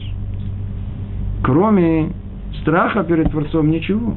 [1.43, 2.13] Кроме
[2.61, 4.15] страха перед Творцом ничего.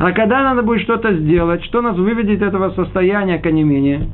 [0.00, 4.06] А когда надо будет что-то сделать, что нас выведет из этого состояния конемения?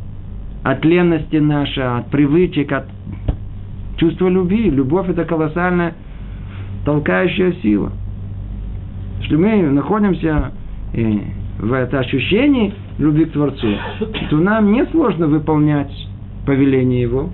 [0.62, 2.86] От ленности нашей, от привычек, от
[3.96, 4.70] чувства любви.
[4.70, 5.94] Любовь– это колоссальная
[6.84, 7.92] толкающая сила–
[9.24, 10.52] если мы находимся
[10.92, 11.18] э,
[11.58, 13.68] в это ощущении любви к Творцу,
[14.28, 15.90] то нам не сложно выполнять
[16.44, 17.30] повеление Его.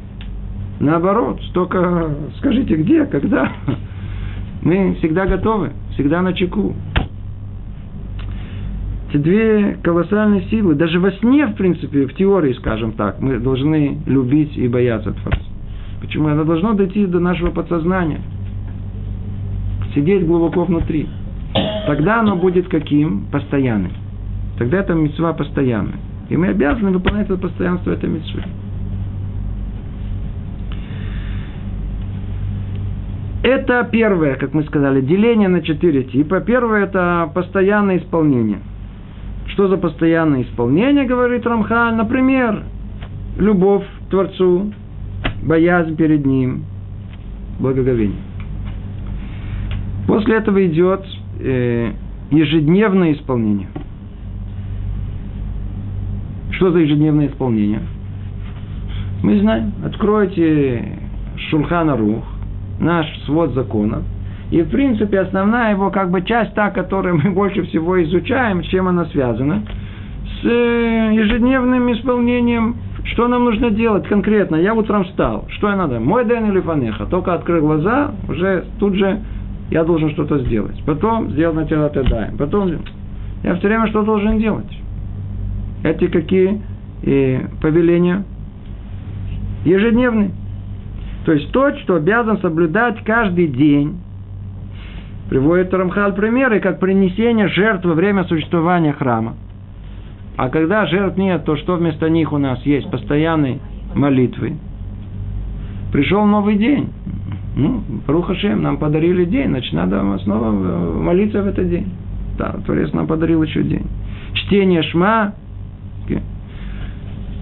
[0.78, 3.52] Наоборот, только скажите, где, когда.
[4.62, 6.74] Мы всегда готовы, всегда на чеку.
[9.08, 13.98] Эти две колоссальные силы, даже во сне, в принципе, в теории, скажем так, мы должны
[14.06, 15.40] любить и бояться Творца.
[16.00, 16.28] Почему?
[16.28, 18.20] Это должно дойти до нашего подсознания.
[19.94, 21.08] Сидеть глубоко внутри
[21.86, 23.26] тогда оно будет каким?
[23.32, 23.92] Постоянным.
[24.58, 25.98] Тогда это мецва постоянная.
[26.28, 28.42] И мы обязаны выполнять это постоянство этой мецвы.
[33.42, 36.40] Это первое, как мы сказали, деление на четыре типа.
[36.40, 38.58] Первое– это постоянное исполнение.
[39.46, 41.94] Что за постоянное исполнение, говорит Рамхаль?
[41.94, 42.62] Например,
[43.38, 44.72] любовь к Творцу,
[45.42, 46.64] боязнь перед Ним,
[47.58, 48.20] благоговение.
[50.06, 51.04] После этого идет
[51.40, 51.92] э,
[52.30, 53.68] ежедневное исполнение.
[56.52, 57.80] Что за ежедневное исполнение?
[59.22, 59.72] Мы знаем.
[59.84, 60.98] Откройте
[61.48, 62.24] Шульхана Рух,
[62.80, 64.02] наш свод законов.
[64.50, 68.66] И, в принципе, основная его как бы часть, та, которую мы больше всего изучаем, с
[68.66, 69.62] чем она связана,
[70.42, 74.56] с э, ежедневным исполнением, что нам нужно делать конкретно.
[74.56, 75.46] Я утром встал.
[75.50, 76.00] Что я надо?
[76.00, 77.06] Мой день или фанеха.
[77.06, 79.20] Только открыл глаза, уже тут же
[79.70, 80.82] я должен что-то сделать.
[80.84, 82.36] Потом сделать на тело даем.
[82.36, 82.72] Потом
[83.42, 84.70] я все время что должен делать.
[85.82, 86.60] Эти какие
[87.02, 88.24] и повеления?
[89.64, 90.30] Ежедневные.
[91.24, 93.98] То есть то, что обязан соблюдать каждый день.
[95.28, 99.36] Приводит Рамхал примеры, как принесение жертв во время существования храма.
[100.36, 102.90] А когда жертв нет, то что вместо них у нас есть?
[102.90, 103.60] Постоянные
[103.94, 104.56] молитвы.
[105.92, 106.88] Пришел новый день.
[107.60, 111.92] Ну, Рухашем, нам подарили день, значит, надо снова э, молиться в этот день.
[112.38, 113.84] Да, Творец нам подарил еще день.
[114.32, 115.34] Чтение Шма,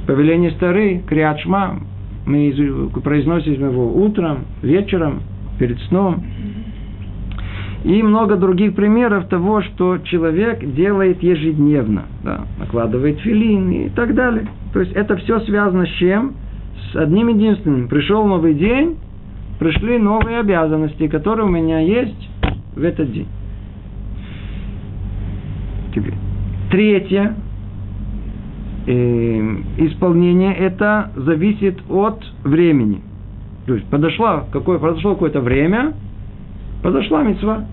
[0.08, 1.78] повеление стары, криат Шма,
[2.26, 2.52] мы
[3.04, 5.20] произносим его утром, вечером,
[5.60, 6.24] перед сном.
[7.84, 12.06] И много других примеров того, что человек делает ежедневно.
[12.24, 14.48] Да, накладывает филин и так далее.
[14.72, 16.32] То есть это все связано с чем?
[16.90, 17.86] С одним единственным.
[17.86, 18.96] Пришел новый день,
[19.58, 22.28] пришли новые обязанности, которые у меня есть
[22.74, 23.28] в этот день.
[25.94, 26.14] Теперь.
[26.70, 27.34] Третье.
[28.86, 33.02] Э, исполнение это зависит от времени.
[33.66, 35.92] То есть подошло, какое, подошло какое-то время,
[36.82, 37.66] подошла мецва.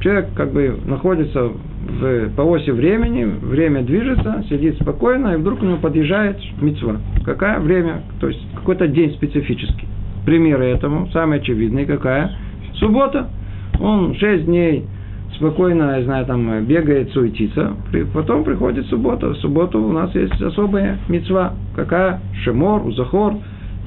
[0.00, 5.64] Человек как бы находится в, по оси времени, время движется, сидит спокойно, и вдруг у
[5.64, 6.96] него подъезжает мецва.
[7.24, 8.02] Какое время?
[8.20, 9.88] То есть какой-то день специфический.
[10.24, 12.30] Примеры этому, самый очевидный, какая?
[12.74, 13.28] Суббота.
[13.80, 14.84] Он шесть дней
[15.36, 17.74] спокойно, я знаю, там бегает, суетится.
[18.12, 19.30] Потом приходит суббота.
[19.30, 21.54] В субботу у нас есть особая мецва.
[21.74, 22.20] Какая?
[22.44, 23.34] Шемор, узахор,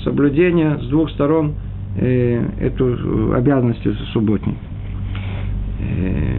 [0.04, 1.54] соблюдение с двух сторон
[1.98, 4.58] э, эту обязанность субботней.
[5.80, 6.36] Э,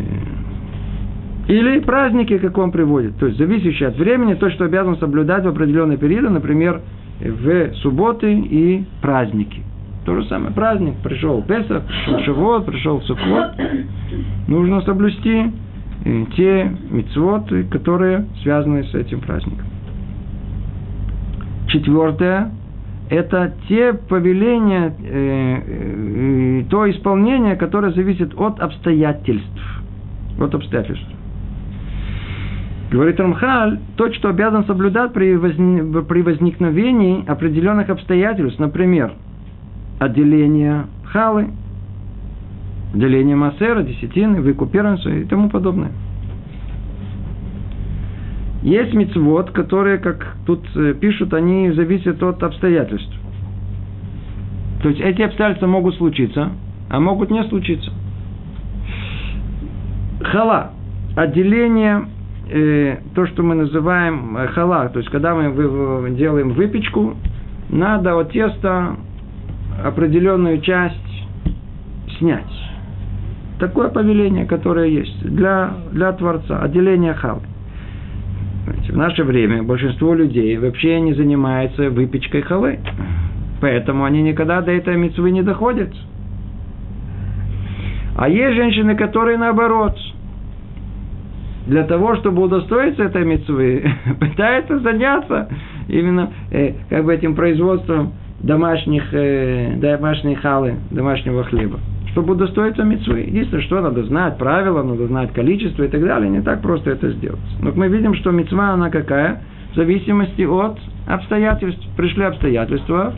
[1.49, 3.17] или праздники, как он приводит.
[3.19, 6.81] То есть, зависящие от времени, то, что обязан соблюдать в определенные периоды, например,
[7.21, 9.63] в субботы и праздники.
[10.07, 13.57] То же самое, праздник, пришел Песах, пришел Шивот, пришел Суквот.
[14.47, 15.51] Нужно соблюсти
[16.05, 19.67] э, те мицвоты, которые связаны с этим праздником.
[21.67, 22.53] Четвертое–
[23.11, 29.83] это те повеления, э, э, то исполнение, которое зависит от обстоятельств.
[30.39, 31.09] От обстоятельств.
[32.93, 39.13] Говорит Рамхаль, то, что обязан соблюдать при, возни, при возникновении определенных обстоятельств, например,
[39.99, 41.49] отделение халы,
[42.95, 45.93] отделение массера, десятины, выкуп первенства и тому подобное.
[48.63, 53.15] Есть мецвод, которые, как тут э, пишут, они зависят от обстоятельств.
[54.83, 56.51] То есть эти обстоятельства могут случиться,
[56.91, 57.93] а могут не случиться.
[60.21, 60.73] Хала.
[61.15, 62.07] Отделение
[62.51, 67.15] э, то, что мы называем э, хала, то есть когда мы делаем выпечку,
[67.71, 68.97] надо от теста
[69.85, 71.27] определенную часть
[72.19, 72.45] снять.
[73.59, 77.41] Такое повеление, которое есть для, для Творца, отделение халы.
[78.89, 82.81] В наше время большинство людей вообще не занимается выпечкой халы.
[83.61, 85.91] Поэтому они никогда до этой мецвы не доходят.
[88.17, 89.97] А есть женщины, которые наоборот–
[91.67, 93.85] для того, чтобы удостоиться этой мецвы,
[94.21, 95.49] пытается заняться
[95.89, 101.79] именно э, как бы этим производством домашних, э, домашней халы, домашнего хлеба.
[102.13, 103.21] Чтобы удостоиться мецвы.
[103.21, 106.31] Единственное, что надо знать, правила, надо знать количество и так далее.
[106.31, 107.41] Не так просто это сделать.
[107.61, 109.43] Но мы видим, что мецва, она какая?
[109.73, 111.87] В зависимости от обстоятельств.
[111.97, 113.13] Пришли обстоятельства,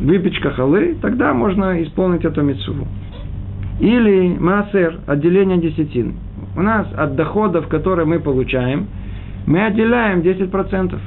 [0.00, 2.86] выпечка халы, тогда можно исполнить эту мецву.
[3.78, 6.16] Или массер, отделение десятин
[6.56, 8.86] у нас от доходов, которые мы получаем,
[9.46, 10.98] мы отделяем 10%.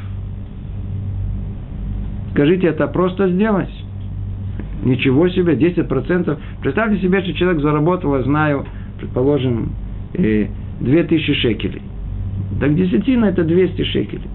[2.31, 3.69] Скажите, это просто сделать?
[4.83, 6.37] Ничего себе, 10%.
[6.61, 8.65] Представьте себе, что человек заработал, я знаю,
[8.99, 9.73] предположим,
[10.13, 11.81] 2000 э, шекелей.
[12.59, 14.29] Так десятина это 200 шекелей.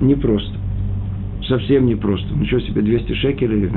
[0.00, 0.62] Непросто
[1.52, 2.34] совсем непросто.
[2.34, 3.68] Ничего себе, 200 шекелей.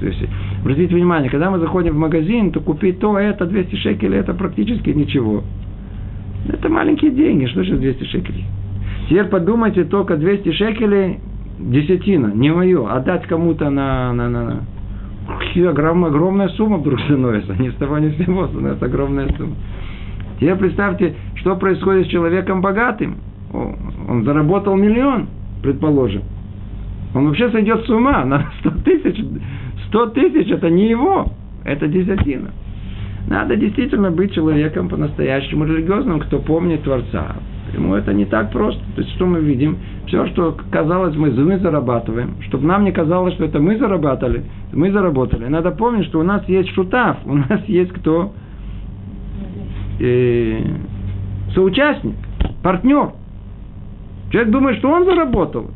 [0.00, 0.24] 200.
[0.24, 0.26] Э,
[0.60, 4.90] Обратите внимание, когда мы заходим в магазин, то купить то, это, 200 шекелей, это практически
[4.90, 5.44] ничего.
[6.48, 8.44] Это маленькие деньги, что же 200 шекелей?
[9.08, 11.18] Теперь подумайте, только 200 шекелей
[11.58, 14.60] десятина, не мое, отдать кому-то на, на, на, на.
[15.68, 19.54] Огромная, огромная сумма вдруг становится, ни с того ни с сего становится огромная сумма.
[20.36, 23.16] Теперь представьте, что происходит с человеком богатым.
[23.52, 25.28] Он заработал миллион,
[25.62, 26.22] предположим.
[27.14, 29.24] Он вообще сойдет с ума на 100 тысяч.
[29.88, 31.26] 100 тысяч это не его,
[31.64, 32.50] это десятина.
[33.28, 37.36] Надо действительно быть человеком по-настоящему религиозным, кто помнит Творца.
[37.76, 38.80] Ему это не так просто.
[38.94, 39.76] То есть, что мы видим?
[40.06, 42.36] Все, что казалось, мы, мы зарабатываем.
[42.48, 45.46] Чтобы нам не казалось, что это мы зарабатывали, мы заработали.
[45.46, 48.32] Надо помнить, что у нас есть шутав, у нас есть кто?
[50.00, 50.58] Э,
[51.54, 52.16] соучастник,
[52.62, 53.10] партнер.
[54.30, 55.70] Человек думает, что он заработал.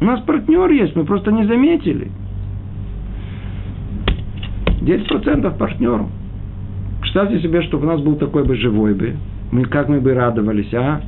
[0.00, 2.10] У нас партнер есть, мы просто не заметили.
[4.82, 6.10] 10% партнеру.
[7.00, 9.16] Представьте себе, чтобы у нас был такой бы живой бы.
[9.52, 11.02] Мы, как мы бы радовались, а?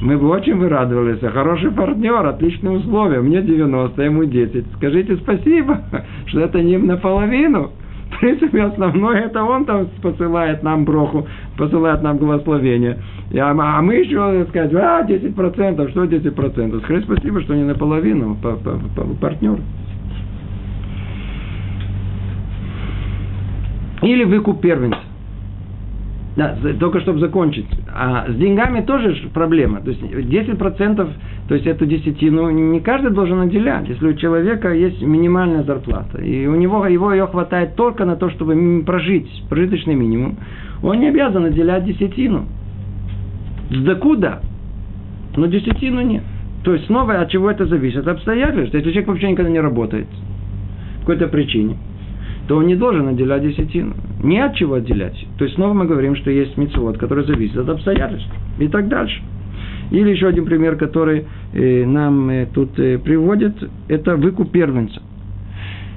[0.00, 1.22] Мы бы очень бы радовались.
[1.22, 3.20] А хороший партнер, отличные условия.
[3.20, 4.64] Мне 90, ему 10.
[4.76, 5.80] Скажите спасибо,
[6.26, 7.72] что это не наполовину.
[8.12, 11.26] В принципе, основное это он там посылает нам броху,
[11.56, 12.98] посылает нам благословение.
[13.34, 16.84] А, а мы еще сказать, а, 10%, что 10%?
[16.84, 19.58] Скажи спасибо, что не наполовину, по, по, по, партнер.
[24.02, 25.09] Или выкуп первенца.
[26.36, 27.66] Да, только чтобы закончить.
[27.92, 29.80] А с деньгами тоже проблема.
[29.80, 31.08] То есть 10%,
[31.48, 33.88] то есть эту десятину не каждый должен отделять.
[33.88, 38.30] Если у человека есть минимальная зарплата, и у него его ее хватает только на то,
[38.30, 40.36] чтобы прожить, прожиточный минимум,
[40.82, 42.46] он не обязан отделять десятину.
[43.70, 44.40] Да куда?
[45.36, 46.22] Но десятину нет.
[46.64, 47.98] То есть снова от чего это зависит?
[47.98, 48.74] От обстоятельств.
[48.74, 50.06] Если человек вообще никогда не работает,
[51.00, 51.76] по какой-то причине,
[52.50, 53.94] то он не должен отделять десятину.
[54.24, 55.14] Не от чего отделять.
[55.38, 58.28] То есть снова мы говорим, что есть мецвод, который зависит от обстоятельств.
[58.58, 59.22] И так дальше.
[59.92, 63.54] Или еще один пример, который э, нам э, тут э, приводит,
[63.86, 65.00] это выкуп первенца.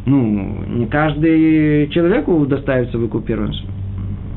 [0.05, 3.63] Ну, не каждый человеку удостаивается выкуп первенца.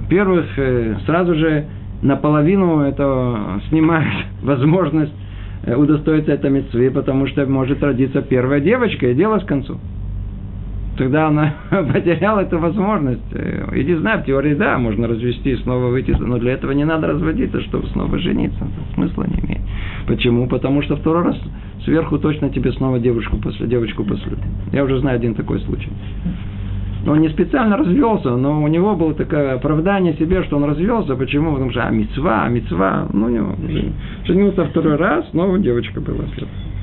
[0.05, 1.67] Во-первых, э, сразу же
[2.01, 5.13] наполовину это снимает возможность
[5.67, 9.79] удостоиться этой мецвы, потому что может родиться первая девочка, и дело с концу
[10.97, 13.33] тогда она потеряла эту возможность.
[13.75, 16.85] И не знаю, в теории да, можно развести и снова выйти, но для этого не
[16.85, 18.59] надо разводиться, чтобы снова жениться.
[18.59, 19.63] Это смысла не имеет.
[20.07, 20.47] Почему?
[20.49, 21.37] Потому что второй раз
[21.85, 24.33] сверху точно тебе снова девушку после девочку после.
[24.73, 25.91] Я уже знаю один такой случай.
[27.07, 31.15] Он не специально развелся, но у него было такое оправдание себе, что он развелся.
[31.15, 31.53] Почему?
[31.53, 33.07] Потому что а мецва, а мецва.
[33.13, 33.55] Ну, у него
[34.25, 36.76] женился второй раз, снова девочка была первая.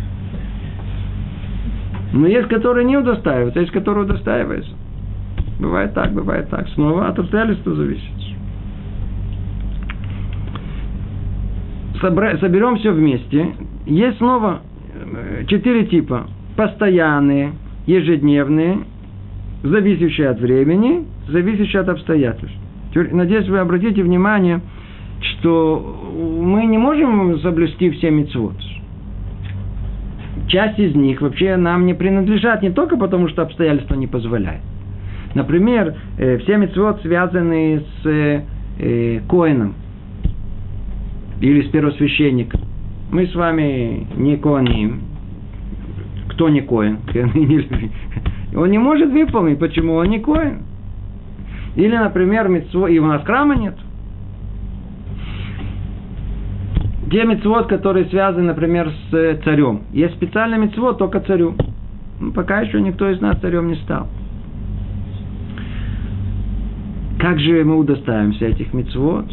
[2.13, 4.71] Но есть, которые не удостаиваются, есть, которые удостаиваются.
[5.59, 6.67] Бывает так, бывает так.
[6.69, 8.03] Снова от обстоятельств зависит.
[11.99, 13.55] Соберем все вместе.
[13.85, 14.61] Есть снова
[14.93, 16.27] э, четыре типа.
[16.55, 17.53] Постоянные,
[17.87, 18.79] ежедневные,
[19.63, 22.55] зависящие от времени, зависящие от обстоятельств.
[22.93, 24.61] Надеюсь, вы обратите внимание,
[25.21, 28.53] что мы не можем соблюсти все мецвод
[30.47, 34.61] часть из них вообще нам не принадлежат не только потому, что обстоятельства не позволяют.
[35.35, 38.41] Например, э, все мецвод связаны с э,
[38.79, 39.73] э, коином
[41.41, 42.61] или с первосвященником.
[43.11, 45.01] Мы с вами не коиним.
[46.29, 46.99] Кто не коин?
[48.55, 49.59] Он не может выполнить.
[49.59, 50.59] Почему он не коин?
[51.75, 53.75] Или, например, мецво, и у нас храма нет.
[57.13, 59.81] Те мецвод, которые связаны, например, с э, царем.
[59.91, 61.53] Есть специальный мецвод только царю.
[62.19, 64.07] Ну, пока еще никто из нас царем не стал.
[67.19, 69.27] Как же мы удостаиваемся этих мецвод?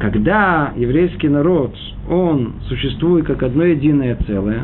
[0.00, 1.76] Когда еврейский народ,
[2.10, 4.62] он существует как одно единое целое,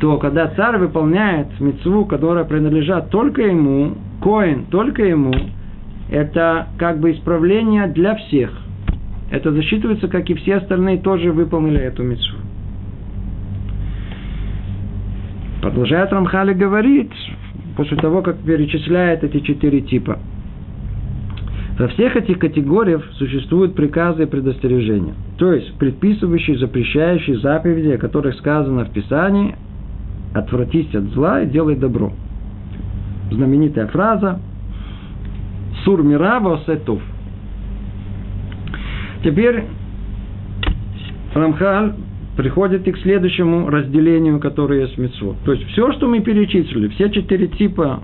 [0.00, 3.92] то когда царь выполняет мецву, которая принадлежит только ему,
[4.22, 5.34] коин только ему,
[6.10, 8.61] это как бы исправление для всех
[9.32, 12.36] это засчитывается, как и все остальные тоже выполнили эту митцву.
[15.62, 17.14] Продолжает Рамхали говорить,
[17.74, 20.18] после того, как перечисляет эти четыре типа.
[21.78, 25.14] Во всех этих категориях существуют приказы и предостережения.
[25.38, 29.56] То есть, предписывающие, запрещающие заповеди, о которых сказано в Писании,
[30.34, 32.12] отвратись от зла и делай добро.
[33.30, 34.40] Знаменитая фраза
[35.84, 37.00] «Сур мирава осетов»
[39.22, 39.64] Теперь
[41.34, 41.94] Рамхаль
[42.36, 45.36] приходит и к следующему разделению, которое есть митцвот.
[45.44, 48.00] То есть все, что мы перечислили, все четыре типа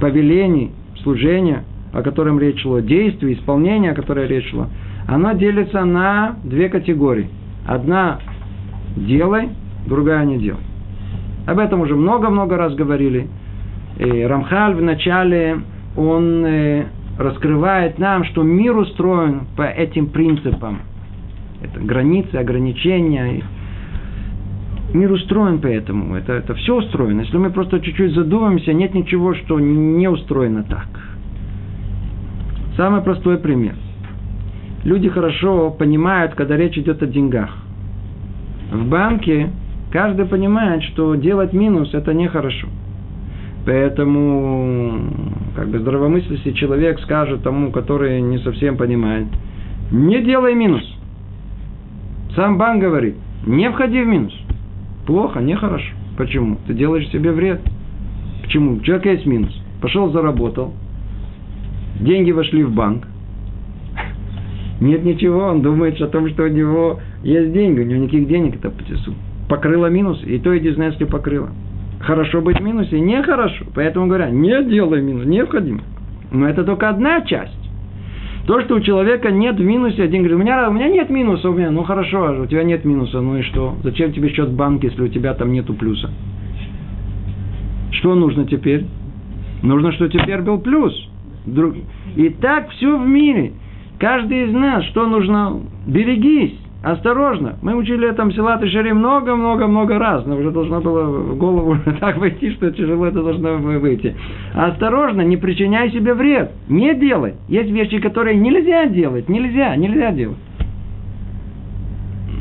[0.00, 0.72] повелений,
[1.02, 4.68] служения, о котором речь шла, действий, исполнения, о котором речь шла,
[5.06, 7.28] оно делится на две категории.
[7.66, 8.18] Одна–
[8.96, 9.50] делай,
[9.86, 10.60] другая– не делай.
[11.46, 13.28] Об этом уже много-много раз говорили.
[13.98, 15.60] И Рамхаль в начале,
[15.96, 16.86] он э,
[17.18, 20.80] раскрывает нам, что мир устроен по этим принципам.
[21.62, 23.42] Это границы, ограничения.
[24.92, 26.14] Мир устроен по этому.
[26.14, 27.22] Это, это все устроено.
[27.22, 30.88] Если мы просто чуть-чуть задумаемся, нет ничего, что не устроено так.
[32.76, 33.74] Самый простой пример.
[34.84, 37.50] Люди хорошо понимают, когда речь идет о деньгах.
[38.70, 39.50] В банке
[39.90, 42.68] каждый понимает, что делать минус– это нехорошо.
[43.66, 45.10] Поэтому,
[45.56, 49.26] как бы здравомыслящий человек скажет тому, который не совсем понимает,
[49.90, 50.84] не делай минус.
[52.36, 54.32] Сам банк говорит, не входи в минус.
[55.04, 55.92] Плохо, нехорошо.
[56.16, 56.58] Почему?
[56.68, 57.60] Ты делаешь себе вред.
[58.42, 58.74] Почему?
[58.74, 59.52] У человека есть минус.
[59.82, 60.72] Пошел, заработал.
[61.98, 63.08] Деньги вошли в банк.
[64.80, 67.80] Нет ничего, он думает о том, что у него есть деньги.
[67.80, 68.56] У него никаких денег.
[68.56, 68.72] Это
[69.48, 71.50] покрыло минус, и то и что покрыло
[72.06, 73.64] хорошо быть в минусе, нехорошо.
[73.74, 75.80] Поэтому говорят, не делай минус, необходимо.
[76.30, 77.52] Но это только одна часть.
[78.46, 81.50] То, что у человека нет в минусе, один говорит, у меня, у меня нет минуса,
[81.50, 83.76] у меня, ну хорошо, а у тебя нет минуса, ну и что?
[83.82, 86.10] Зачем тебе счет в банке, если у тебя там нету плюса?
[87.90, 88.86] Что нужно теперь?
[89.62, 90.94] Нужно, что теперь был плюс.
[92.14, 93.54] И так все в мире.
[93.98, 95.60] Каждый из нас, что нужно?
[95.86, 96.56] Берегись,
[96.92, 97.56] осторожно.
[97.62, 102.16] Мы учили это Силат и Шари много-много-много раз, но уже должно было в голову так
[102.18, 104.14] войти, что тяжело это должно выйти.
[104.54, 106.52] Осторожно, не причиняй себе вред.
[106.68, 107.34] Не делай.
[107.48, 109.28] Есть вещи, которые нельзя делать.
[109.28, 110.38] Нельзя, нельзя делать.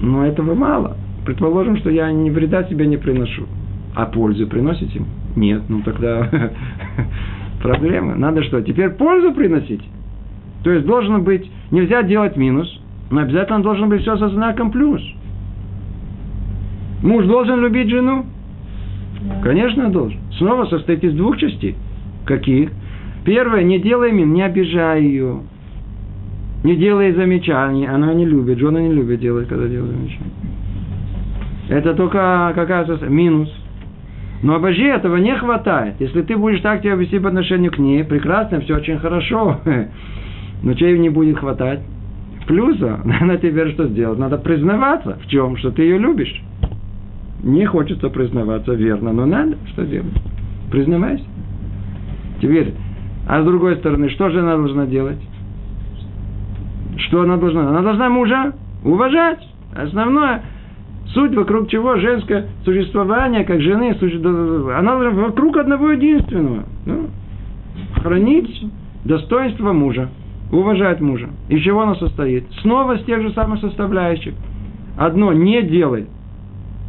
[0.02, 0.96] Но этого мало.
[1.26, 3.48] Предположим, что я ни вреда себе не приношу.
[3.96, 5.02] А пользу приносите?
[5.36, 6.30] Нет, ну тогда
[7.64, 8.14] проблемы.
[8.14, 8.62] Надо что?
[8.62, 9.82] Теперь пользу приносить.
[10.64, 15.02] То есть должен быть, нельзя делать минус, но обязательно должен быть все со знаком плюс.
[17.04, 18.26] Муж должен любить жену?
[19.44, 20.20] Конечно, должен.
[20.38, 21.76] Снова состоит из двух частей.
[22.26, 22.72] Каких?
[23.26, 25.42] Первое, не делай мин, не обижай ее.
[26.64, 27.86] Не делай замечаний.
[27.86, 30.32] Она не любит, жена не любит делать, когда делает замечания.
[31.70, 33.52] Это только какая то минус.
[34.44, 35.96] Но обожи этого не хватает.
[36.00, 39.60] Если ты будешь так себя вести по отношению к ней, прекрасно, все очень хорошо.
[40.64, 41.82] Но чего не будет хватать?
[42.48, 44.20] Плюса, надо теперь что сделать?
[44.20, 45.58] Надо признаваться в чем?
[45.58, 46.42] Что ты ее любишь.
[47.44, 49.58] Не хочется признаваться, верно, но надо.
[49.74, 50.14] Что делать?
[50.72, 51.26] Признавайся.
[52.42, 52.74] Теперь,
[53.28, 55.20] а с другой стороны, что же она должна делать?
[56.98, 57.70] Что она должна?
[57.70, 59.40] Она должна мужа уважать.
[59.76, 60.44] Основное,
[61.08, 63.96] суть вокруг чего женское существование, как жены,
[64.76, 66.64] она вокруг одного единственного.
[66.86, 67.10] Ну,
[68.02, 68.66] хранить
[69.04, 70.10] достоинство мужа,
[70.52, 71.30] уважать мужа.
[71.50, 72.46] Из чего оно состоит?
[72.62, 74.34] Снова с тех же самых составляющих.
[74.98, 76.08] Одно, не делай.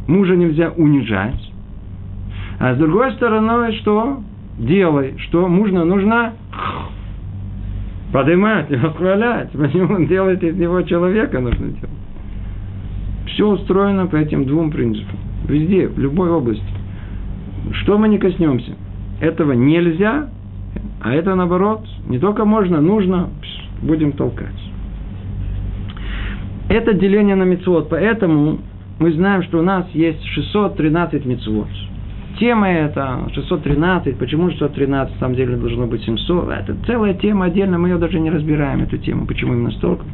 [0.07, 1.51] Мужа нельзя унижать.
[2.59, 4.19] А с другой стороны, что?
[4.57, 5.15] Делай.
[5.17, 6.33] Что мужа нужно
[8.11, 9.51] поднимать, восхвалять.
[9.51, 11.89] Почему он делает из него человека нужно делать?
[13.27, 15.19] Все устроено по этим двум принципам.
[15.47, 16.63] Везде, в любой области.
[17.73, 18.75] Что мы не коснемся?
[19.19, 20.29] Этого нельзя,
[21.01, 23.29] а это наоборот, не только можно, нужно,
[23.81, 24.47] будем толкать.
[26.69, 28.59] Это деление на мецвод, поэтому
[28.99, 31.67] мы знаем, что у нас есть 613 мецвод.
[32.39, 36.49] Тема это 613, почему 613, на самом деле должно быть 700.
[36.49, 40.05] Это целая тема отдельно, мы ее даже не разбираем, эту тему, почему именно столько.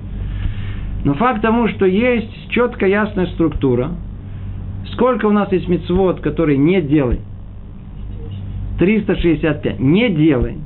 [1.04, 3.92] Но факт тому, что есть четкая ясная структура,
[4.94, 7.20] сколько у нас есть мецвод, который не делай,
[8.80, 10.58] 365, не делай.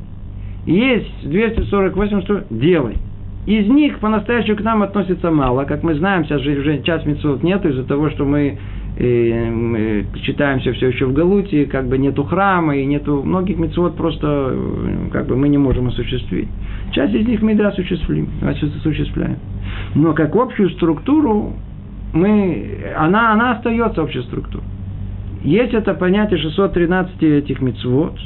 [0.67, 2.97] Есть 248, что делай.
[3.45, 5.63] Из них по-настоящему к нам относится мало.
[5.63, 8.57] Как мы знаем, сейчас же уже час мецвод нет из-за того, что мы,
[8.97, 13.95] э, мы читаемся все еще в Галуте, как бы нету храма, и нету многих мецвод
[13.95, 16.49] просто э, как бы мы не можем осуществить.
[16.91, 19.37] Часть из них мы да осуществим, осуществляем.
[19.95, 21.53] Но как общую структуру
[22.11, 24.65] мы, она, она остается общей структурой.
[25.45, 28.19] Есть это понятие 613 этих мецвод.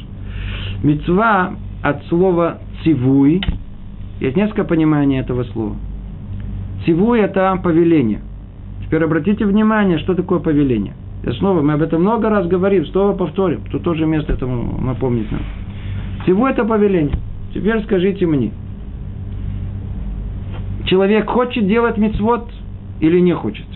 [0.82, 3.42] Мецва от слова цивуй.
[4.20, 5.76] Есть несколько пониманий этого слова.
[6.84, 8.20] Цивуй– это повеление.
[8.84, 10.94] Теперь обратите внимание, что такое повеление.
[11.24, 13.62] И снова, мы об этом много раз говорим, снова повторим.
[13.70, 15.42] Тут тоже место этому напомнить нам.
[16.24, 17.16] Цивуй– это повеление.
[17.54, 18.52] Теперь скажите мне.
[20.86, 22.50] Человек хочет делать мецвод
[23.00, 23.66] или не хочет?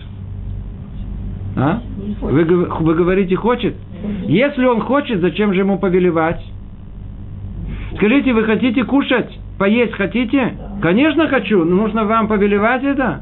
[1.55, 1.81] А?
[2.21, 3.75] Вы, вы говорите, хочет?
[4.27, 6.43] Если он хочет, зачем же ему повелевать?
[7.97, 9.27] Скажите, вы хотите кушать?
[9.57, 10.53] Поесть хотите?
[10.83, 13.21] Конечно хочу, но нужно вам повелевать это?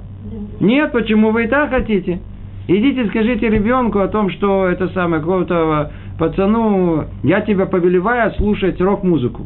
[0.60, 2.20] Нет, почему вы и так хотите?
[2.68, 9.46] Идите, скажите ребенку о том, что это самое, какого-то пацану, я тебя повелеваю слушать рок-музыку.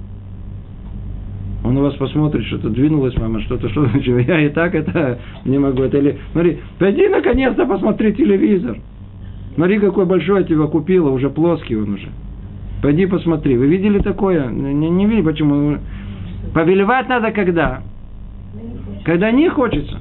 [1.63, 5.59] Он у вас посмотрит, что-то двинулось, мама, что-то, что значит, я и так это не
[5.59, 5.83] могу.
[5.83, 8.77] Это или, смотри, пойди наконец-то посмотри телевизор.
[9.53, 12.07] Смотри, какой большой я тебя купила, уже плоский он уже.
[12.81, 13.57] Пойди посмотри.
[13.57, 14.47] Вы видели такое?
[14.47, 15.77] Не, не видели, почему?
[16.53, 17.81] Повелевать надо когда?
[19.05, 19.97] Когда не хочется.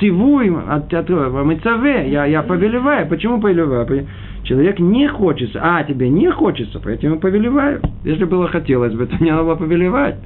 [0.00, 3.08] Цивуй от, от мыцаве, я, я повелеваю.
[3.08, 4.06] Почему повелеваю?
[4.42, 5.60] Человек не хочется.
[5.62, 7.80] А, тебе не хочется, поэтому повелеваю.
[8.04, 10.16] Если было хотелось бы, то не надо было повелевать.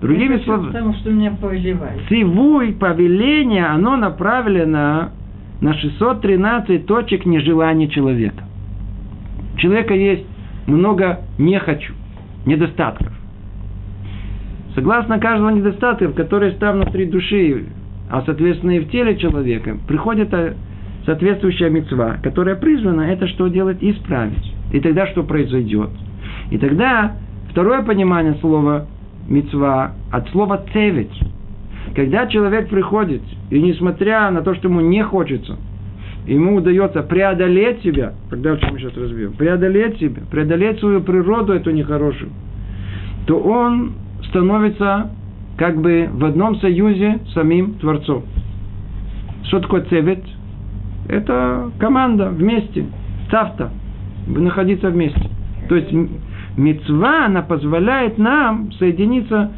[0.00, 2.02] Другими словами, потому что меня повелевают.
[2.08, 5.10] Цивуй, повеление, оно направлено
[5.60, 8.44] на 613 точек нежелания человека.
[9.54, 10.24] У человека есть
[10.66, 11.94] много не хочу,
[12.46, 13.12] недостатков.
[14.74, 17.66] Согласно каждого недостатка, который там внутри души,
[18.08, 20.32] а соответственно и в теле человека, приходит
[21.04, 23.78] соответствующая мецва, которая призвана это что делать?
[23.80, 24.54] Исправить.
[24.72, 25.90] И тогда что произойдет?
[26.50, 27.16] И тогда
[27.50, 28.86] второе понимание слова
[29.28, 31.18] мецва от слова цевить.
[31.96, 35.56] Когда человек приходит, и несмотря на то, что ему не хочется,
[36.26, 41.70] ему удается преодолеть себя, тогда что мы сейчас разбьем, преодолеть себя, преодолеть свою природу эту
[41.70, 42.30] нехорошую,
[43.26, 43.92] то он
[44.28, 45.10] становится
[45.56, 48.24] как бы в одном союзе с самим Творцом.
[49.44, 50.22] Что такое цевет?
[51.08, 52.86] Это команда вместе,
[53.30, 53.70] цавта,
[54.26, 55.28] находиться вместе.
[55.68, 55.92] То есть
[56.56, 59.50] мецва, она позволяет нам соединиться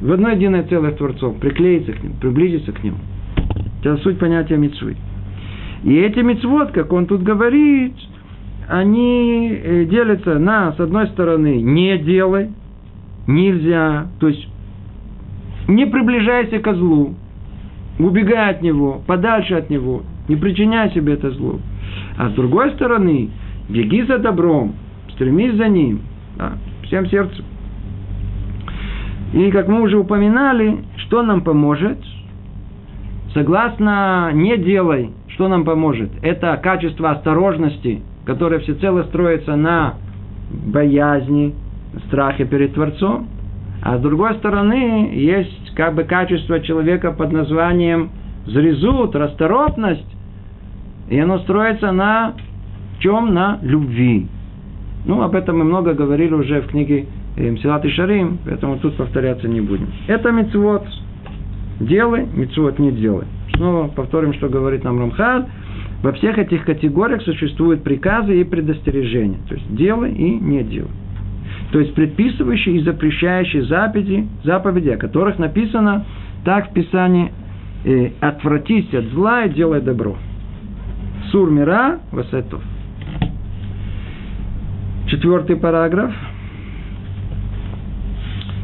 [0.00, 2.98] в одно единое целое с Творцом, приклеиться к нему, приблизиться к нему.
[3.80, 4.96] Это суть понятия мецвы.
[5.84, 7.94] И эти мецвод, как он тут говорит,
[8.68, 12.50] они э, делятся на, с одной стороны, не делай,
[13.26, 14.48] нельзя, то есть
[15.66, 17.14] не приближайся к злу,
[17.98, 21.58] убегай от него, подальше от него, не причиняй себе это зло.
[22.16, 23.30] А с другой стороны,
[23.68, 24.74] беги за добром,
[25.14, 26.00] стремись за ним,
[26.36, 26.52] да,
[26.84, 27.44] всем сердцем.
[29.32, 31.98] И как мы уже упоминали, что нам поможет?
[33.34, 36.10] Согласно «не делай», что нам поможет?
[36.22, 39.94] Это качество осторожности, которое всецело строится на
[40.50, 41.54] боязни,
[42.08, 43.28] страхе перед Творцом.
[43.82, 48.10] А с другой стороны, есть как бы качество человека под названием
[48.46, 50.06] зрезут, расторопность.
[51.08, 52.34] И оно строится на
[53.00, 53.34] чем?
[53.34, 54.28] На любви.
[55.04, 57.06] Ну, об этом мы много говорили уже в книге
[57.36, 59.88] Мсилат и Шарим, поэтому тут повторяться не будем.
[60.06, 60.86] Это мецвод.
[61.80, 63.26] Делай, мецвод не делай.
[63.56, 65.46] Снова повторим, что говорит нам Рамхаль.
[66.02, 69.38] Во всех этих категориях существуют приказы и предостережения.
[69.48, 70.90] То есть делай и не делай.
[71.70, 76.04] То есть предписывающие и запрещающие заповеди, заповеди, о которых написано
[76.44, 77.32] так в Писании
[77.84, 80.16] э, «Отвратись от зла и делай добро».
[81.30, 82.60] Сур мира васетов.
[85.06, 86.12] Четвертый параграф–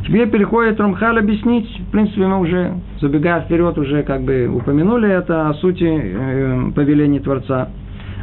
[0.08, 5.50] Теперь переходит Рамхаль объяснить, в принципе, мы уже, забегая вперед, уже как бы упомянули это
[5.50, 7.68] о сути э, повеления Творца.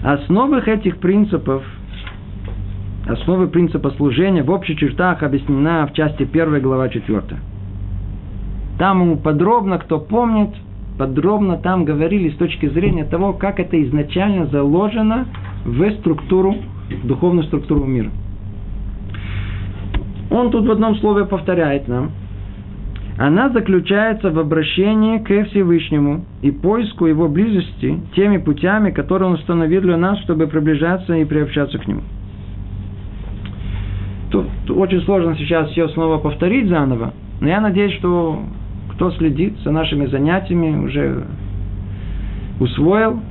[0.04, 1.62] Основах этих принципов,
[3.06, 7.22] основы принципа служения в общих чертах объяснена в части 1 глава 4.
[8.80, 10.56] Там ему подробно, кто помнит,
[10.98, 15.28] подробно там говорили с точки зрения того, как это изначально заложено
[15.66, 16.56] в структуру,
[17.04, 18.10] в духовную структуру мира.
[20.30, 22.11] Он тут в одном слове повторяет нам.
[23.17, 29.82] Она заключается в обращении к Всевышнему и поиску его близости теми путями, которые он установил
[29.82, 32.01] для нас, чтобы приближаться и приобщаться к нему.
[34.32, 38.41] Тут очень сложно сейчас все снова повторить заново, но я надеюсь, что
[38.89, 41.23] кто следит за нашими занятиями, уже
[42.59, 43.21] усвоил,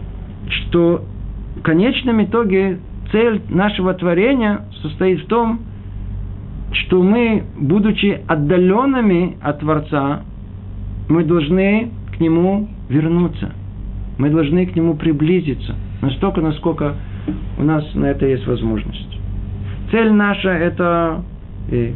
[0.49, 1.05] что
[1.57, 2.79] в конечном итоге
[3.13, 5.61] цель нашего творения состоит в том,
[6.75, 10.23] что мы, будучи отдаленными от Творца,
[11.09, 13.53] мы должны к Нему вернуться.
[14.19, 15.75] Мы должны к Нему приблизиться.
[16.03, 16.95] Настолько, насколько
[17.59, 19.19] у нас на это есть возможность.
[19.91, 21.23] Цель наша– это
[21.71, 21.93] э,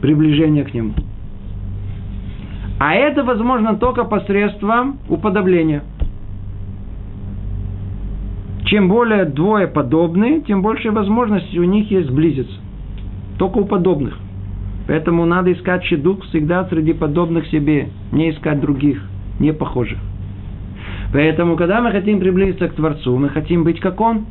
[0.00, 0.94] приближение к Нему.
[2.78, 5.82] А это возможно только посредством уподобления.
[8.66, 12.54] Чем более двое подобны, тем больше возможности у них есть сблизиться.
[13.42, 14.16] Только у подобных.
[14.86, 19.02] Поэтому надо искать щедук всегда среди подобных себе, не искать других,
[19.40, 19.98] не похожих.
[21.12, 24.26] Поэтому, когда мы хотим приблизиться к Творцу, мы хотим быть как Он.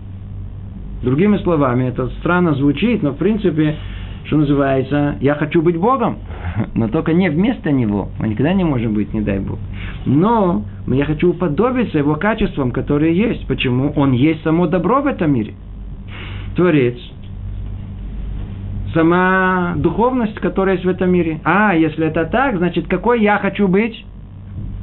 [1.04, 3.76] Другими словами, это странно звучит, но в принципе,
[4.24, 6.20] что называется, я хочу быть Богом,
[6.74, 8.12] но только не вместо Него.
[8.18, 9.60] Мы никогда не можем быть, не дай Бог.
[10.06, 13.46] Но я хочу уподобиться Его качествам, которые есть.
[13.46, 13.92] Почему?
[13.98, 15.54] Он есть само добро в этом мире.
[16.56, 16.96] Творец,
[18.94, 21.40] сама духовность, которая есть в этом мире.
[21.44, 24.06] А, если это так, значит, какой я хочу быть?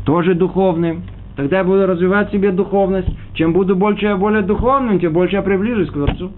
[0.05, 1.03] Тоже духовным.
[1.37, 3.09] Тогда я буду развивать себе духовность.
[3.35, 6.33] Чем буду больше, более духовным, тем больше я приближусь к Творцу.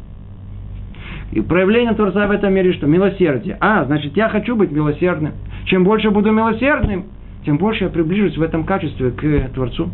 [1.33, 2.87] И проявление Творца в этом мире что?
[2.87, 3.57] Милосердие.
[3.61, 5.33] А, значит, я хочу быть милосердным.
[5.67, 7.05] Чем больше буду милосердным,
[7.45, 9.91] тем больше я приближусь в этом качестве к Творцу.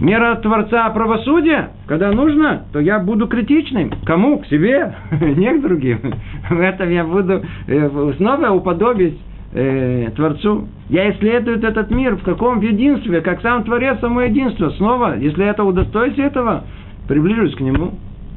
[0.00, 3.90] Мера Творца правосудия, когда нужно, то я буду критичным.
[4.04, 4.38] Кому?
[4.38, 5.98] К себе, не к другим.
[6.50, 9.18] В этом я буду э, снова уподобить
[9.52, 10.68] э, Творцу.
[10.88, 14.70] Я исследую этот мир в каком единстве, как сам Творец, само единство.
[14.70, 16.64] Снова, если это удостоюсь этого,
[17.08, 17.94] приближусь к нему.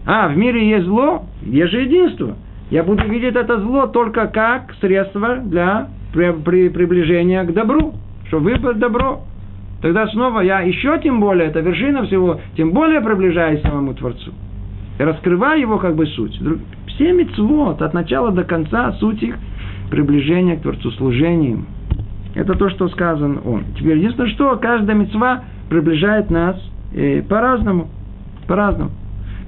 [0.07, 2.35] А, в мире есть зло, есть же единство.
[2.71, 7.93] Я буду видеть это зло только как средство для при, при, приближения к добру,
[8.27, 9.21] что выбрать добро.
[9.81, 14.31] Тогда снова я еще тем более, это вершина всего, тем более приближаюсь к самому Творцу.
[14.99, 16.39] И раскрываю его как бы суть.
[16.87, 19.35] Все мецвод, от начала до конца, суть их
[19.89, 21.65] приближение к Творцу, служением.
[22.35, 23.63] Это то, что сказан он.
[23.77, 26.55] Теперь единственное, что каждая мецва приближает нас
[26.93, 27.89] э, по-разному.
[28.47, 28.91] По-разному.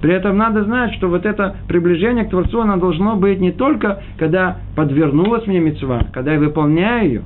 [0.00, 4.02] При этом надо знать, что вот это приближение к Творцу, оно должно быть не только,
[4.18, 7.22] когда подвернулась мне мецва, когда я выполняю ее,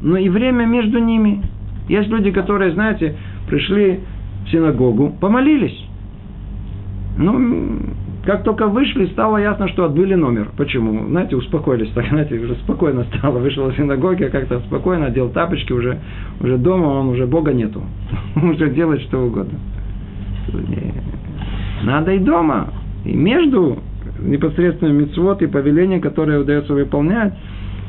[0.00, 1.42] но и время между ними.
[1.88, 3.16] Есть люди, которые, знаете,
[3.48, 4.00] пришли
[4.44, 5.78] в синагогу, помолились.
[7.16, 7.80] Ну,
[8.24, 10.50] как только вышли, стало ясно, что отбили номер.
[10.56, 11.06] Почему?
[11.08, 11.90] Знаете, успокоились.
[11.90, 13.38] Так, знаете, уже спокойно стало.
[13.38, 15.98] Вышел из синагоги, как-то спокойно, одел тапочки, уже,
[16.40, 17.82] уже дома, он уже Бога нету.
[18.42, 19.58] Уже делать что угодно.
[21.82, 22.72] Надо и дома.
[23.04, 23.78] И между
[24.20, 27.34] непосредственно мецвод и повеление, которое удается выполнять,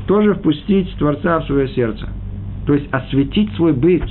[0.06, 2.08] тоже впустить Творца в свое сердце.
[2.66, 4.02] То есть осветить свой быт,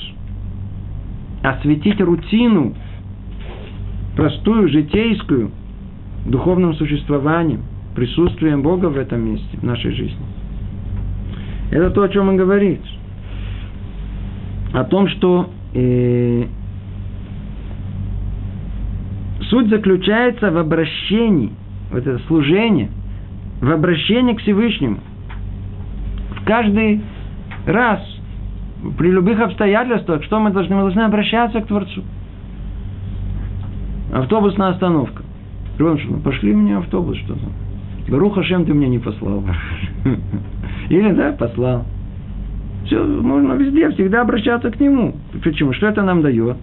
[1.42, 2.76] осветить рутину,
[4.16, 5.52] простую, житейскую,
[6.26, 7.62] духовным существованием,
[7.96, 10.26] присутствием Бога в этом месте, в нашей жизни.
[11.72, 12.82] Это то, о чем он говорит.
[14.74, 16.46] О том, что э,
[19.42, 21.52] суть заключается в обращении,
[21.92, 22.90] в это служение,
[23.62, 25.00] в обращении к Всевышнему.
[26.38, 27.02] В каждый
[27.66, 28.02] раз,
[28.98, 30.76] при любых обстоятельствах, что мы должны?
[30.76, 32.04] Мы должны обращаться к Творцу.
[34.14, 35.24] Автобусная остановка.
[35.80, 37.48] Ромшин, пошли мне автобус что-то.
[38.10, 39.44] Баруха Шем ты мне не послал.
[40.90, 41.86] Или да, послал.
[42.86, 45.16] Все, можно везде, всегда обращаться к нему.
[45.44, 45.74] Почему?
[45.74, 46.58] Что это нам дает?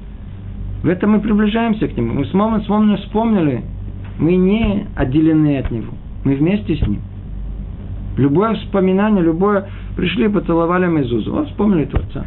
[0.83, 2.13] В этом мы приближаемся к нему.
[2.15, 3.63] Мы вспомнили, вспомнили,
[4.19, 5.95] мы не отделены от него.
[6.25, 7.01] Мы вместе с ним.
[8.17, 9.67] Любое вспоминание, любое...
[9.97, 11.33] Пришли, поцеловали Мезузу.
[11.33, 12.27] Вот вспомнили Творца.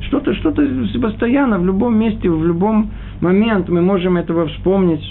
[0.00, 0.62] Что-то, что-то
[1.00, 5.04] постоянно, в любом месте, в любом момент мы можем этого вспомнить.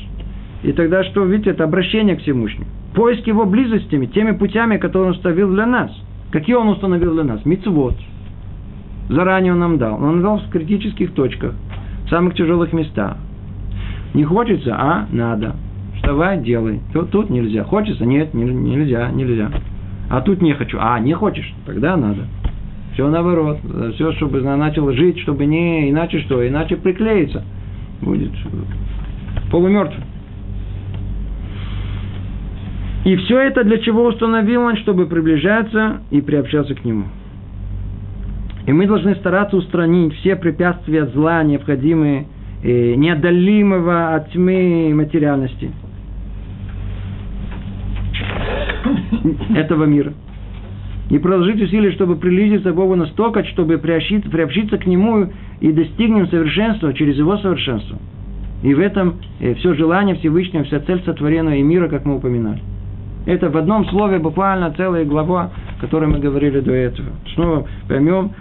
[0.63, 2.67] И тогда что, видите, это обращение к Всевышнему.
[2.93, 5.91] Поиск его близостями, теми путями, которые он установил для нас.
[6.32, 7.43] Какие он установил для нас?
[7.43, 7.95] Мицвод.
[9.09, 10.01] Заранее он нам дал.
[10.01, 11.53] Он дал в критических точках,
[12.05, 13.17] в самых тяжелых местах.
[14.13, 15.55] Не хочется, а надо.
[15.95, 16.82] Вставай, делай.
[16.93, 17.63] Тут, тут нельзя.
[17.63, 18.05] Хочется?
[18.05, 19.49] Нет, нельзя, нельзя.
[20.14, 20.78] А тут не хочу.
[20.80, 21.51] А, не хочешь?
[21.66, 22.28] Тогда надо.
[22.93, 23.57] Все наоборот.
[23.95, 25.89] Все, чтобы начал жить, чтобы не...
[25.89, 26.47] Иначе что?
[26.47, 27.43] Иначе приклеится.
[27.99, 28.30] Будет
[29.49, 30.03] полумертвым.
[33.05, 37.05] И все это для чего установил он, чтобы приближаться и приобщаться к нему.
[38.68, 42.28] И мы должны стараться устранить все препятствия зла, необходимые,
[42.61, 45.72] э, неотдалимого от тьмы материальности
[49.55, 50.13] этого мира.
[51.09, 55.29] И продолжить усилия, чтобы приблизиться к Богу настолько, чтобы приобщиться, приобщиться к Нему
[55.59, 57.99] и достигнем совершенства через Его совершенство.
[58.63, 62.61] И в этом э, все желание Всевышнего, вся цель сотворенного и мира, как мы упоминали.
[63.25, 67.09] Это в одном слове буквально целая глава, о которой мы говорили до этого.
[67.36, 68.31] Снова поймем,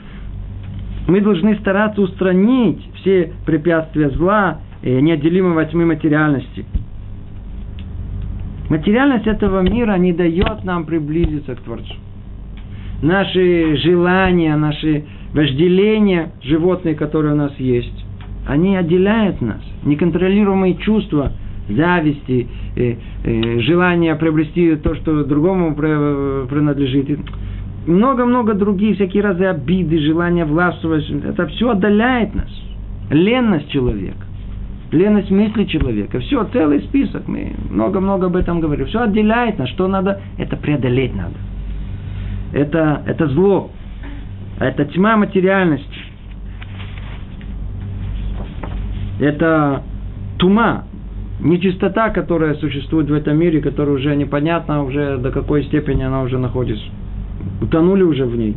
[1.08, 6.64] мы должны стараться устранить все препятствия зла, неотделимого тьмы материальности.
[8.68, 11.94] Материальность этого мира не дает нам приблизиться к Творцу.
[13.02, 15.04] Наши желания, наши
[15.34, 18.04] вожделения животные, которые у нас есть,
[18.46, 19.60] они отделяют нас.
[19.84, 21.32] Неконтролируемые чувства
[21.68, 22.46] зависти,
[22.76, 22.94] э,
[23.24, 27.18] э, желание приобрести то, что другому принадлежит.
[27.86, 31.08] Много-много других, всякие разные обиды, желания властвовать.
[31.10, 32.50] Это все отдаляет нас.
[33.10, 34.26] Ленность человека.
[34.92, 36.20] Ленность мысли человека.
[36.20, 37.26] Все, целый список.
[37.26, 38.86] Мы много-много об этом говорим.
[38.86, 39.70] Все отделяет нас.
[39.70, 40.20] Что надо?
[40.36, 41.34] Это преодолеть надо.
[42.52, 43.70] Это, это зло.
[44.60, 45.86] Это тьма материальности.
[49.18, 49.82] Это
[50.36, 50.84] тума,
[51.40, 56.36] нечистота, которая существует в этом мире, которая уже непонятно уже до какой степени она уже
[56.36, 56.84] находится.
[57.62, 58.56] Утонули уже в ней.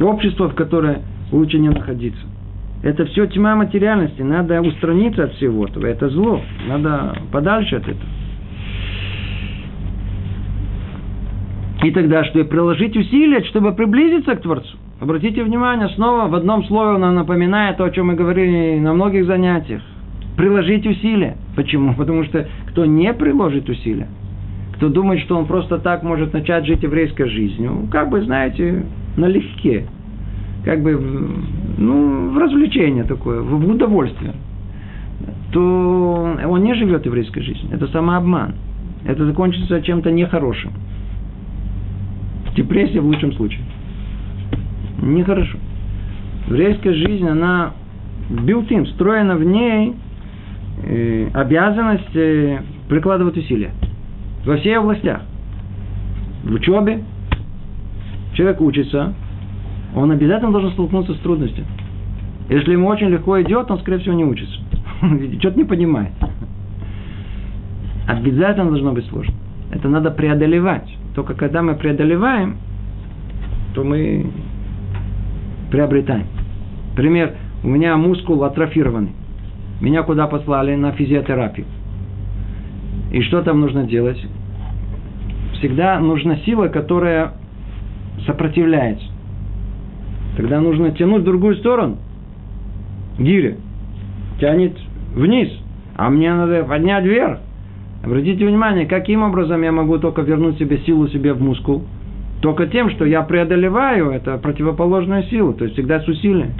[0.00, 2.33] Общество, в которое лучше не находиться.
[2.84, 4.20] Это все тьма материальности.
[4.20, 5.86] Надо устраниться от всего этого.
[5.86, 6.42] Это зло.
[6.68, 8.10] Надо подальше от этого.
[11.82, 12.40] И тогда что?
[12.40, 14.76] И приложить усилия, чтобы приблизиться к Творцу.
[15.00, 19.24] Обратите внимание, снова в одном слове он напоминает то, о чем мы говорили на многих
[19.24, 19.80] занятиях
[20.36, 21.36] приложить усилия.
[21.56, 21.94] Почему?
[21.96, 24.08] Потому что кто не приложит усилия,
[24.74, 28.84] кто думает, что он просто так может начать жить еврейской жизнью, как бы, знаете,
[29.16, 29.86] налегке,
[30.64, 30.98] как бы,
[31.78, 34.34] ну, в развлечение такое, в удовольствие,
[35.52, 37.68] то он не живет еврейской жизнью.
[37.72, 38.54] Это самообман.
[39.04, 40.72] Это закончится чем-то нехорошим.
[42.56, 43.62] Депрессия в лучшем случае.
[45.02, 45.58] Нехорошо.
[46.48, 47.72] Еврейская жизнь, она
[48.30, 49.94] built-in, встроена в ней
[50.82, 53.70] э, обязанность э, прикладывать усилия
[54.44, 55.22] во всех областях.
[56.44, 57.02] В учебе
[58.34, 59.14] человек учится,
[59.94, 61.64] он обязательно должен столкнуться с трудностью.
[62.48, 64.60] Если ему очень легко идет, он, скорее всего, не учится.
[65.38, 66.12] Что-то не понимает.
[68.06, 69.34] Обязательно должно быть сложно.
[69.70, 70.88] Это надо преодолевать.
[71.14, 72.58] Только когда мы преодолеваем,
[73.74, 74.26] то мы
[75.70, 76.26] приобретаем.
[76.96, 79.12] Пример, у меня мускул атрофированный.
[79.80, 80.74] Меня куда послали?
[80.74, 81.66] На физиотерапию.
[83.10, 84.18] И что там нужно делать?
[85.54, 87.32] Всегда нужна сила, которая
[88.26, 89.13] сопротивляется.
[90.36, 91.96] Тогда нужно тянуть в другую сторону.
[93.18, 93.56] Гири
[94.40, 94.76] тянет
[95.14, 95.48] вниз,
[95.96, 97.38] а мне надо поднять вверх.
[98.04, 101.84] Обратите внимание, каким образом я могу только вернуть себе силу себе в мускул?
[102.42, 106.50] Только тем, что я преодолеваю это противоположную силу, то есть всегда с усилием.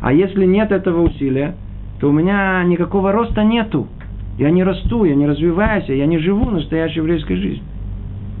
[0.00, 1.56] А если нет этого усилия,
[2.00, 3.88] то у меня никакого роста нету.
[4.38, 7.64] Я не расту, я не развиваюсь, я не живу настоящей еврейской жизнью.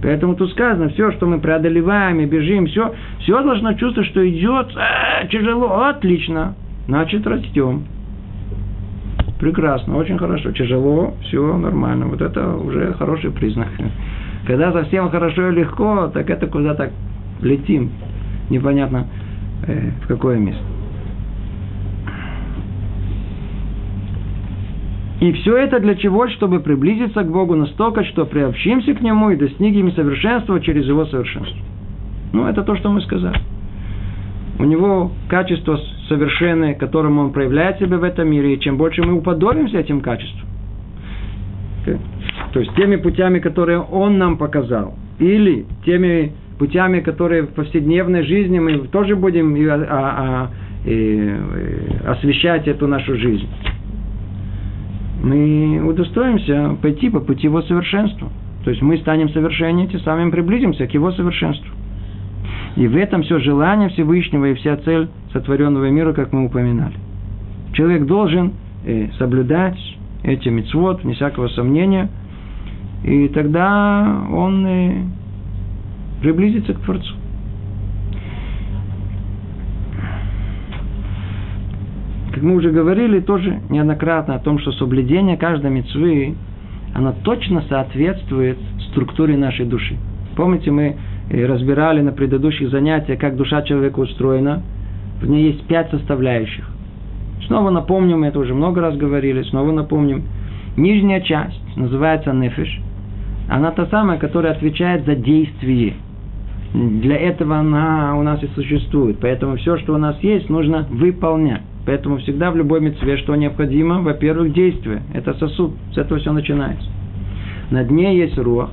[0.00, 2.94] Поэтому тут сказано, все, что мы преодолеваем и бежим, все,
[3.28, 6.54] все должно чувствовать, что идет э, тяжело, отлично,
[6.86, 7.84] значит растем.
[9.38, 10.50] Прекрасно, очень хорошо.
[10.52, 12.06] Тяжело, все нормально.
[12.06, 13.68] Вот это уже хороший признак.
[14.46, 16.90] Когда совсем хорошо и легко, так это куда-то
[17.42, 17.90] летим.
[18.48, 19.06] Непонятно
[19.66, 20.64] э, в какое место.
[25.20, 26.28] И все это для чего?
[26.28, 31.67] Чтобы приблизиться к Богу настолько, что приобщимся к Нему и достигнем совершенства через Его совершенство.
[32.32, 33.40] Ну, это то, что мы сказали.
[34.58, 39.14] У него качество совершенное, которым он проявляет себя в этом мире, и чем больше мы
[39.14, 40.48] уподобимся этим качествам,
[42.52, 48.58] то есть теми путями, которые он нам показал, или теми путями, которые в повседневной жизни
[48.58, 50.50] мы тоже будем а, а,
[50.84, 53.48] а, освещать эту нашу жизнь
[55.22, 58.28] мы удостоимся пойти по пути его совершенства.
[58.64, 61.70] То есть мы станем совершеннее, тем самым приблизимся к его совершенству.
[62.78, 66.94] И в этом все желание Всевышнего и вся цель сотворенного мира, как мы упоминали.
[67.72, 68.52] Человек должен
[68.86, 69.76] э, соблюдать
[70.22, 72.08] эти мецвод, вне всякого сомнения,
[73.02, 74.92] и тогда он э,
[76.22, 77.14] приблизится к Творцу.
[82.30, 86.36] как мы уже говорили тоже неоднократно о том, что соблюдение каждой мецвы,
[86.94, 88.58] оно точно соответствует
[88.90, 89.96] структуре нашей души.
[90.36, 90.94] Помните, мы
[91.30, 94.62] э, разбирали на предыдущих занятиях, как душа человека устроена.
[95.20, 96.64] В ней есть пять составляющих.
[97.46, 100.24] Снова напомним, мы это уже много раз говорили, снова напомним.
[100.76, 102.80] Нижняя часть называется нефиш.
[103.48, 105.94] Она та самая, которая отвечает за действие.
[106.74, 109.18] Для этого она у нас и существует.
[109.20, 111.62] Поэтому все, что у нас есть, нужно выполнять.
[111.86, 115.02] Поэтому всегда в любой мецве, что необходимо, во-первых, действие.
[115.14, 115.72] Это сосуд.
[115.94, 116.86] С этого все начинается.
[117.70, 118.70] На дне есть руах.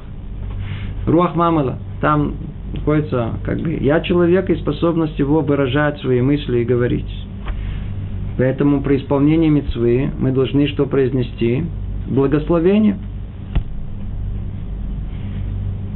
[1.05, 1.77] Руах мамала.
[2.01, 2.33] Там
[2.73, 7.09] находится, как бы, я человек и способность его выражать свои мысли и говорить.
[8.37, 11.63] Поэтому при исполнении мецвы мы должны что произнести?
[12.07, 12.97] Благословение.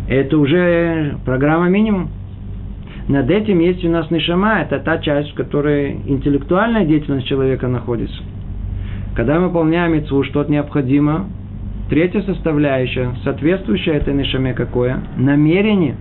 [0.07, 2.09] Это уже программа минимум.
[3.07, 8.21] Над этим есть у нас нишама, это та часть, в которой интеллектуальная деятельность человека находится.
[9.15, 11.27] Когда мы выполняем митцву, что-то необходимо,
[11.89, 14.99] третья составляющая, соответствующая этой нишаме какое?
[15.17, 15.95] Намерение,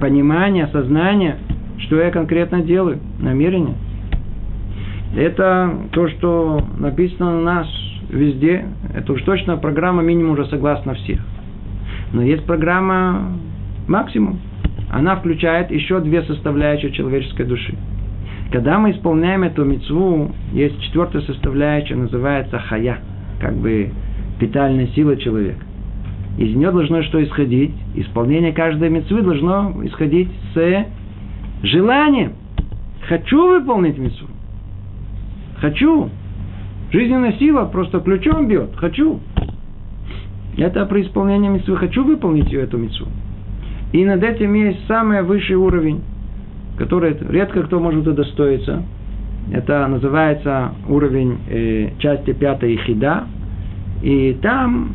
[0.00, 1.36] понимание, осознание,
[1.78, 3.74] что я конкретно делаю, намерение.
[5.16, 7.66] Это то, что написано у нас
[8.10, 8.66] везде.
[8.94, 11.20] Это уж точно программа минимум уже согласна всех.
[12.12, 13.32] Но есть программа
[13.88, 14.40] максимум
[14.90, 17.74] она включает еще две составляющие человеческой души.
[18.50, 22.98] Когда мы исполняем эту мецву, есть четвертая составляющая, называется хая,
[23.40, 23.90] как бы
[24.40, 25.64] питальная сила человека.
[26.38, 27.74] Из нее должно что исходить?
[27.94, 30.86] Исполнение каждой мецвы должно исходить с
[31.62, 32.32] желанием.
[33.08, 34.26] Хочу выполнить мецву.
[35.58, 36.08] Хочу.
[36.90, 38.70] Жизненная сила просто ключом бьет.
[38.76, 39.20] Хочу.
[40.56, 41.76] Это при исполнении мецвы.
[41.76, 43.06] Хочу выполнить эту мецву.
[43.92, 46.00] И над этим есть самый высший уровень,
[46.78, 48.82] который редко кто может удостоиться.
[49.52, 53.24] Это называется уровень э, части пятой хида.
[54.02, 54.94] И там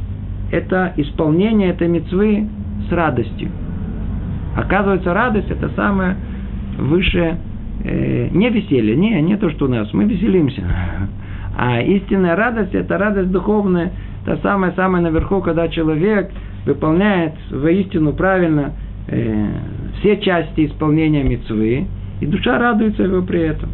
[0.51, 2.47] это исполнение этой мецвы
[2.87, 3.49] с радостью.
[4.55, 6.15] Оказывается, радость это самое
[6.77, 7.37] высшее,
[7.83, 10.61] э, не веселье, не, не то, что у нас, мы веселимся.
[11.57, 13.93] А истинная радость это радость духовная,
[14.25, 16.29] та самая-самая наверху, когда человек
[16.65, 18.73] выполняет воистину правильно–
[19.07, 19.47] э,
[19.99, 21.85] все части исполнения мецвы,
[22.21, 23.69] и душа радуется его при этом.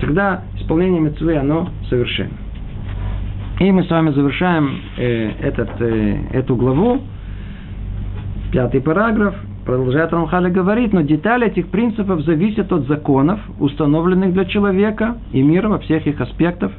[0.00, 2.32] Тогда исполнение мецвы, оно совершенно.
[3.60, 7.02] И мы с вами завершаем э, этот, э, эту главу,
[8.52, 9.34] пятый параграф,
[9.66, 15.68] продолжает Рамхаля говорить, но детали этих принципов зависят от законов, установленных для человека и мира
[15.68, 16.72] во всех их аспектах,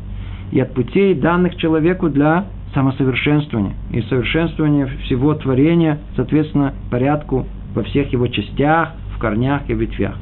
[0.52, 8.12] и от путей, данных человеку для самосовершенствование и совершенствование всего творения, соответственно, порядку во всех
[8.12, 10.16] его частях, в корнях и ветвях.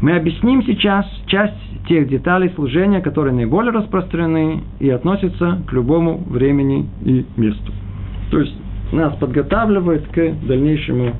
[0.00, 1.54] Мы объясним сейчас часть
[1.88, 7.72] тех деталей служения, которые наиболее распространены и относятся к любому времени и месту.
[8.30, 8.54] То есть
[8.92, 11.12] нас подготавливает к дальнейшему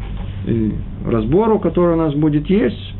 [0.47, 0.71] э,
[1.07, 2.95] разбору, который у нас будет есть,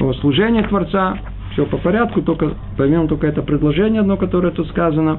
[0.00, 1.18] о служении Творца.
[1.52, 5.18] Все по порядку, только поймем только это предложение одно, которое тут сказано.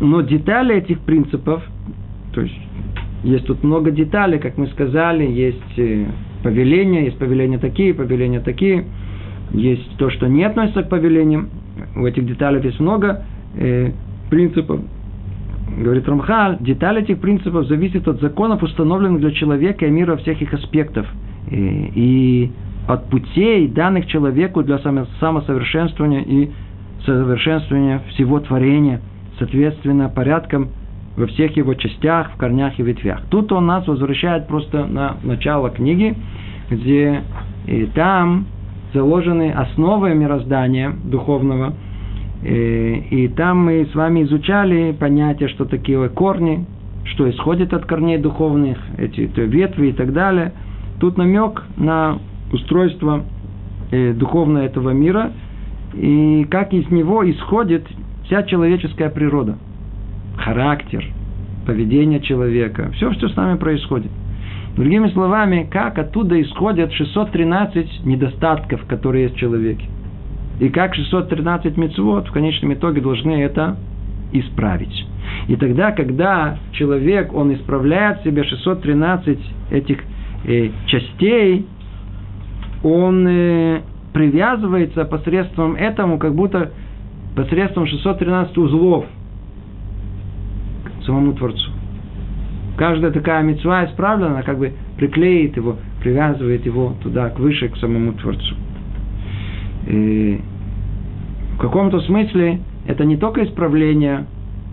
[0.00, 1.62] Но детали этих принципов,
[2.32, 2.58] то есть
[3.22, 6.06] есть тут много деталей, как мы сказали, есть э,
[6.46, 8.84] повеления, есть повеления такие, повеления такие,
[9.52, 11.48] есть то, что не относится к повелениям.
[11.96, 13.24] В этих деталях есть много
[13.56, 13.90] э,
[14.30, 14.80] принципов.
[15.76, 20.54] Говорит Рамхаль, детали этих принципов зависят от законов, установленных для человека и мира всех их
[20.54, 21.06] аспектов.
[21.50, 22.52] И, э, и
[22.86, 24.78] от путей, данных человеку для
[25.18, 26.50] самосовершенствования и
[27.04, 29.00] совершенствования всего творения,
[29.40, 30.68] соответственно, порядком
[31.16, 33.22] во всех его частях, в корнях и ветвях.
[33.30, 36.14] Тут он нас возвращает просто на начало книги,
[36.70, 37.22] где
[37.66, 38.46] и там
[38.92, 41.74] заложены основы мироздания духовного.
[42.42, 46.66] И, и там мы с вами изучали понятие, что такие корни,
[47.04, 50.52] что исходит от корней духовных, эти ветви и так далее.
[51.00, 52.18] Тут намек на
[52.52, 53.24] устройство
[53.90, 55.32] э, духовное этого мира
[55.94, 57.86] и как из него исходит
[58.24, 59.56] вся человеческая природа
[60.36, 61.04] характер,
[61.66, 64.10] поведение человека, все, что с нами происходит.
[64.76, 69.84] Другими словами, как оттуда исходят 613 недостатков, которые есть в человеке.
[70.60, 73.76] И как 613 мецвод в конечном итоге должны это
[74.32, 75.06] исправить.
[75.48, 79.38] И тогда, когда человек, он исправляет себе 613
[79.70, 79.98] этих
[80.44, 81.66] э, частей,
[82.82, 83.80] он э,
[84.12, 86.72] привязывается посредством этому, как будто
[87.34, 89.06] посредством 613 узлов–
[91.06, 91.70] самому Творцу.
[92.76, 97.76] Каждая такая мецва исправлена, она как бы приклеит его, привязывает его туда, к выше, к
[97.78, 98.54] самому Творцу.
[99.86, 100.40] И
[101.54, 104.26] в каком-то смысле это не только исправление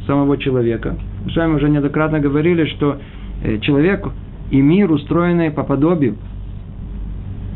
[0.06, 0.98] самого человека.
[1.24, 2.98] Мы с вами уже неоднократно говорили, что
[3.44, 4.06] э, человек
[4.52, 6.16] и мир устроены по подобию.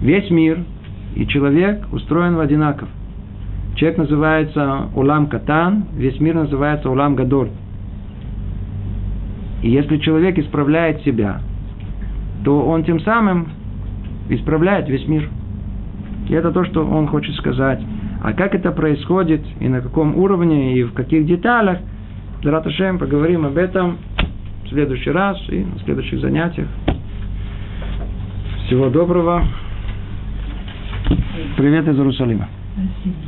[0.01, 0.59] Весь мир
[1.15, 2.87] и человек устроен в одинаков.
[3.75, 7.49] Человек называется Улам Катан, весь мир называется Улам Гадоль.
[9.61, 11.41] И если человек исправляет себя,
[12.43, 13.49] то он тем самым
[14.29, 15.29] исправляет весь мир.
[16.29, 17.79] И это то, что он хочет сказать.
[18.23, 21.79] А как это происходит, и на каком уровне, и в каких деталях,
[22.43, 23.97] Драташем, поговорим об этом
[24.63, 26.67] в следующий раз и на следующих занятиях.
[28.65, 29.43] Всего доброго.
[31.57, 32.47] Привет из Иерусалима.
[32.73, 33.26] Спасибо.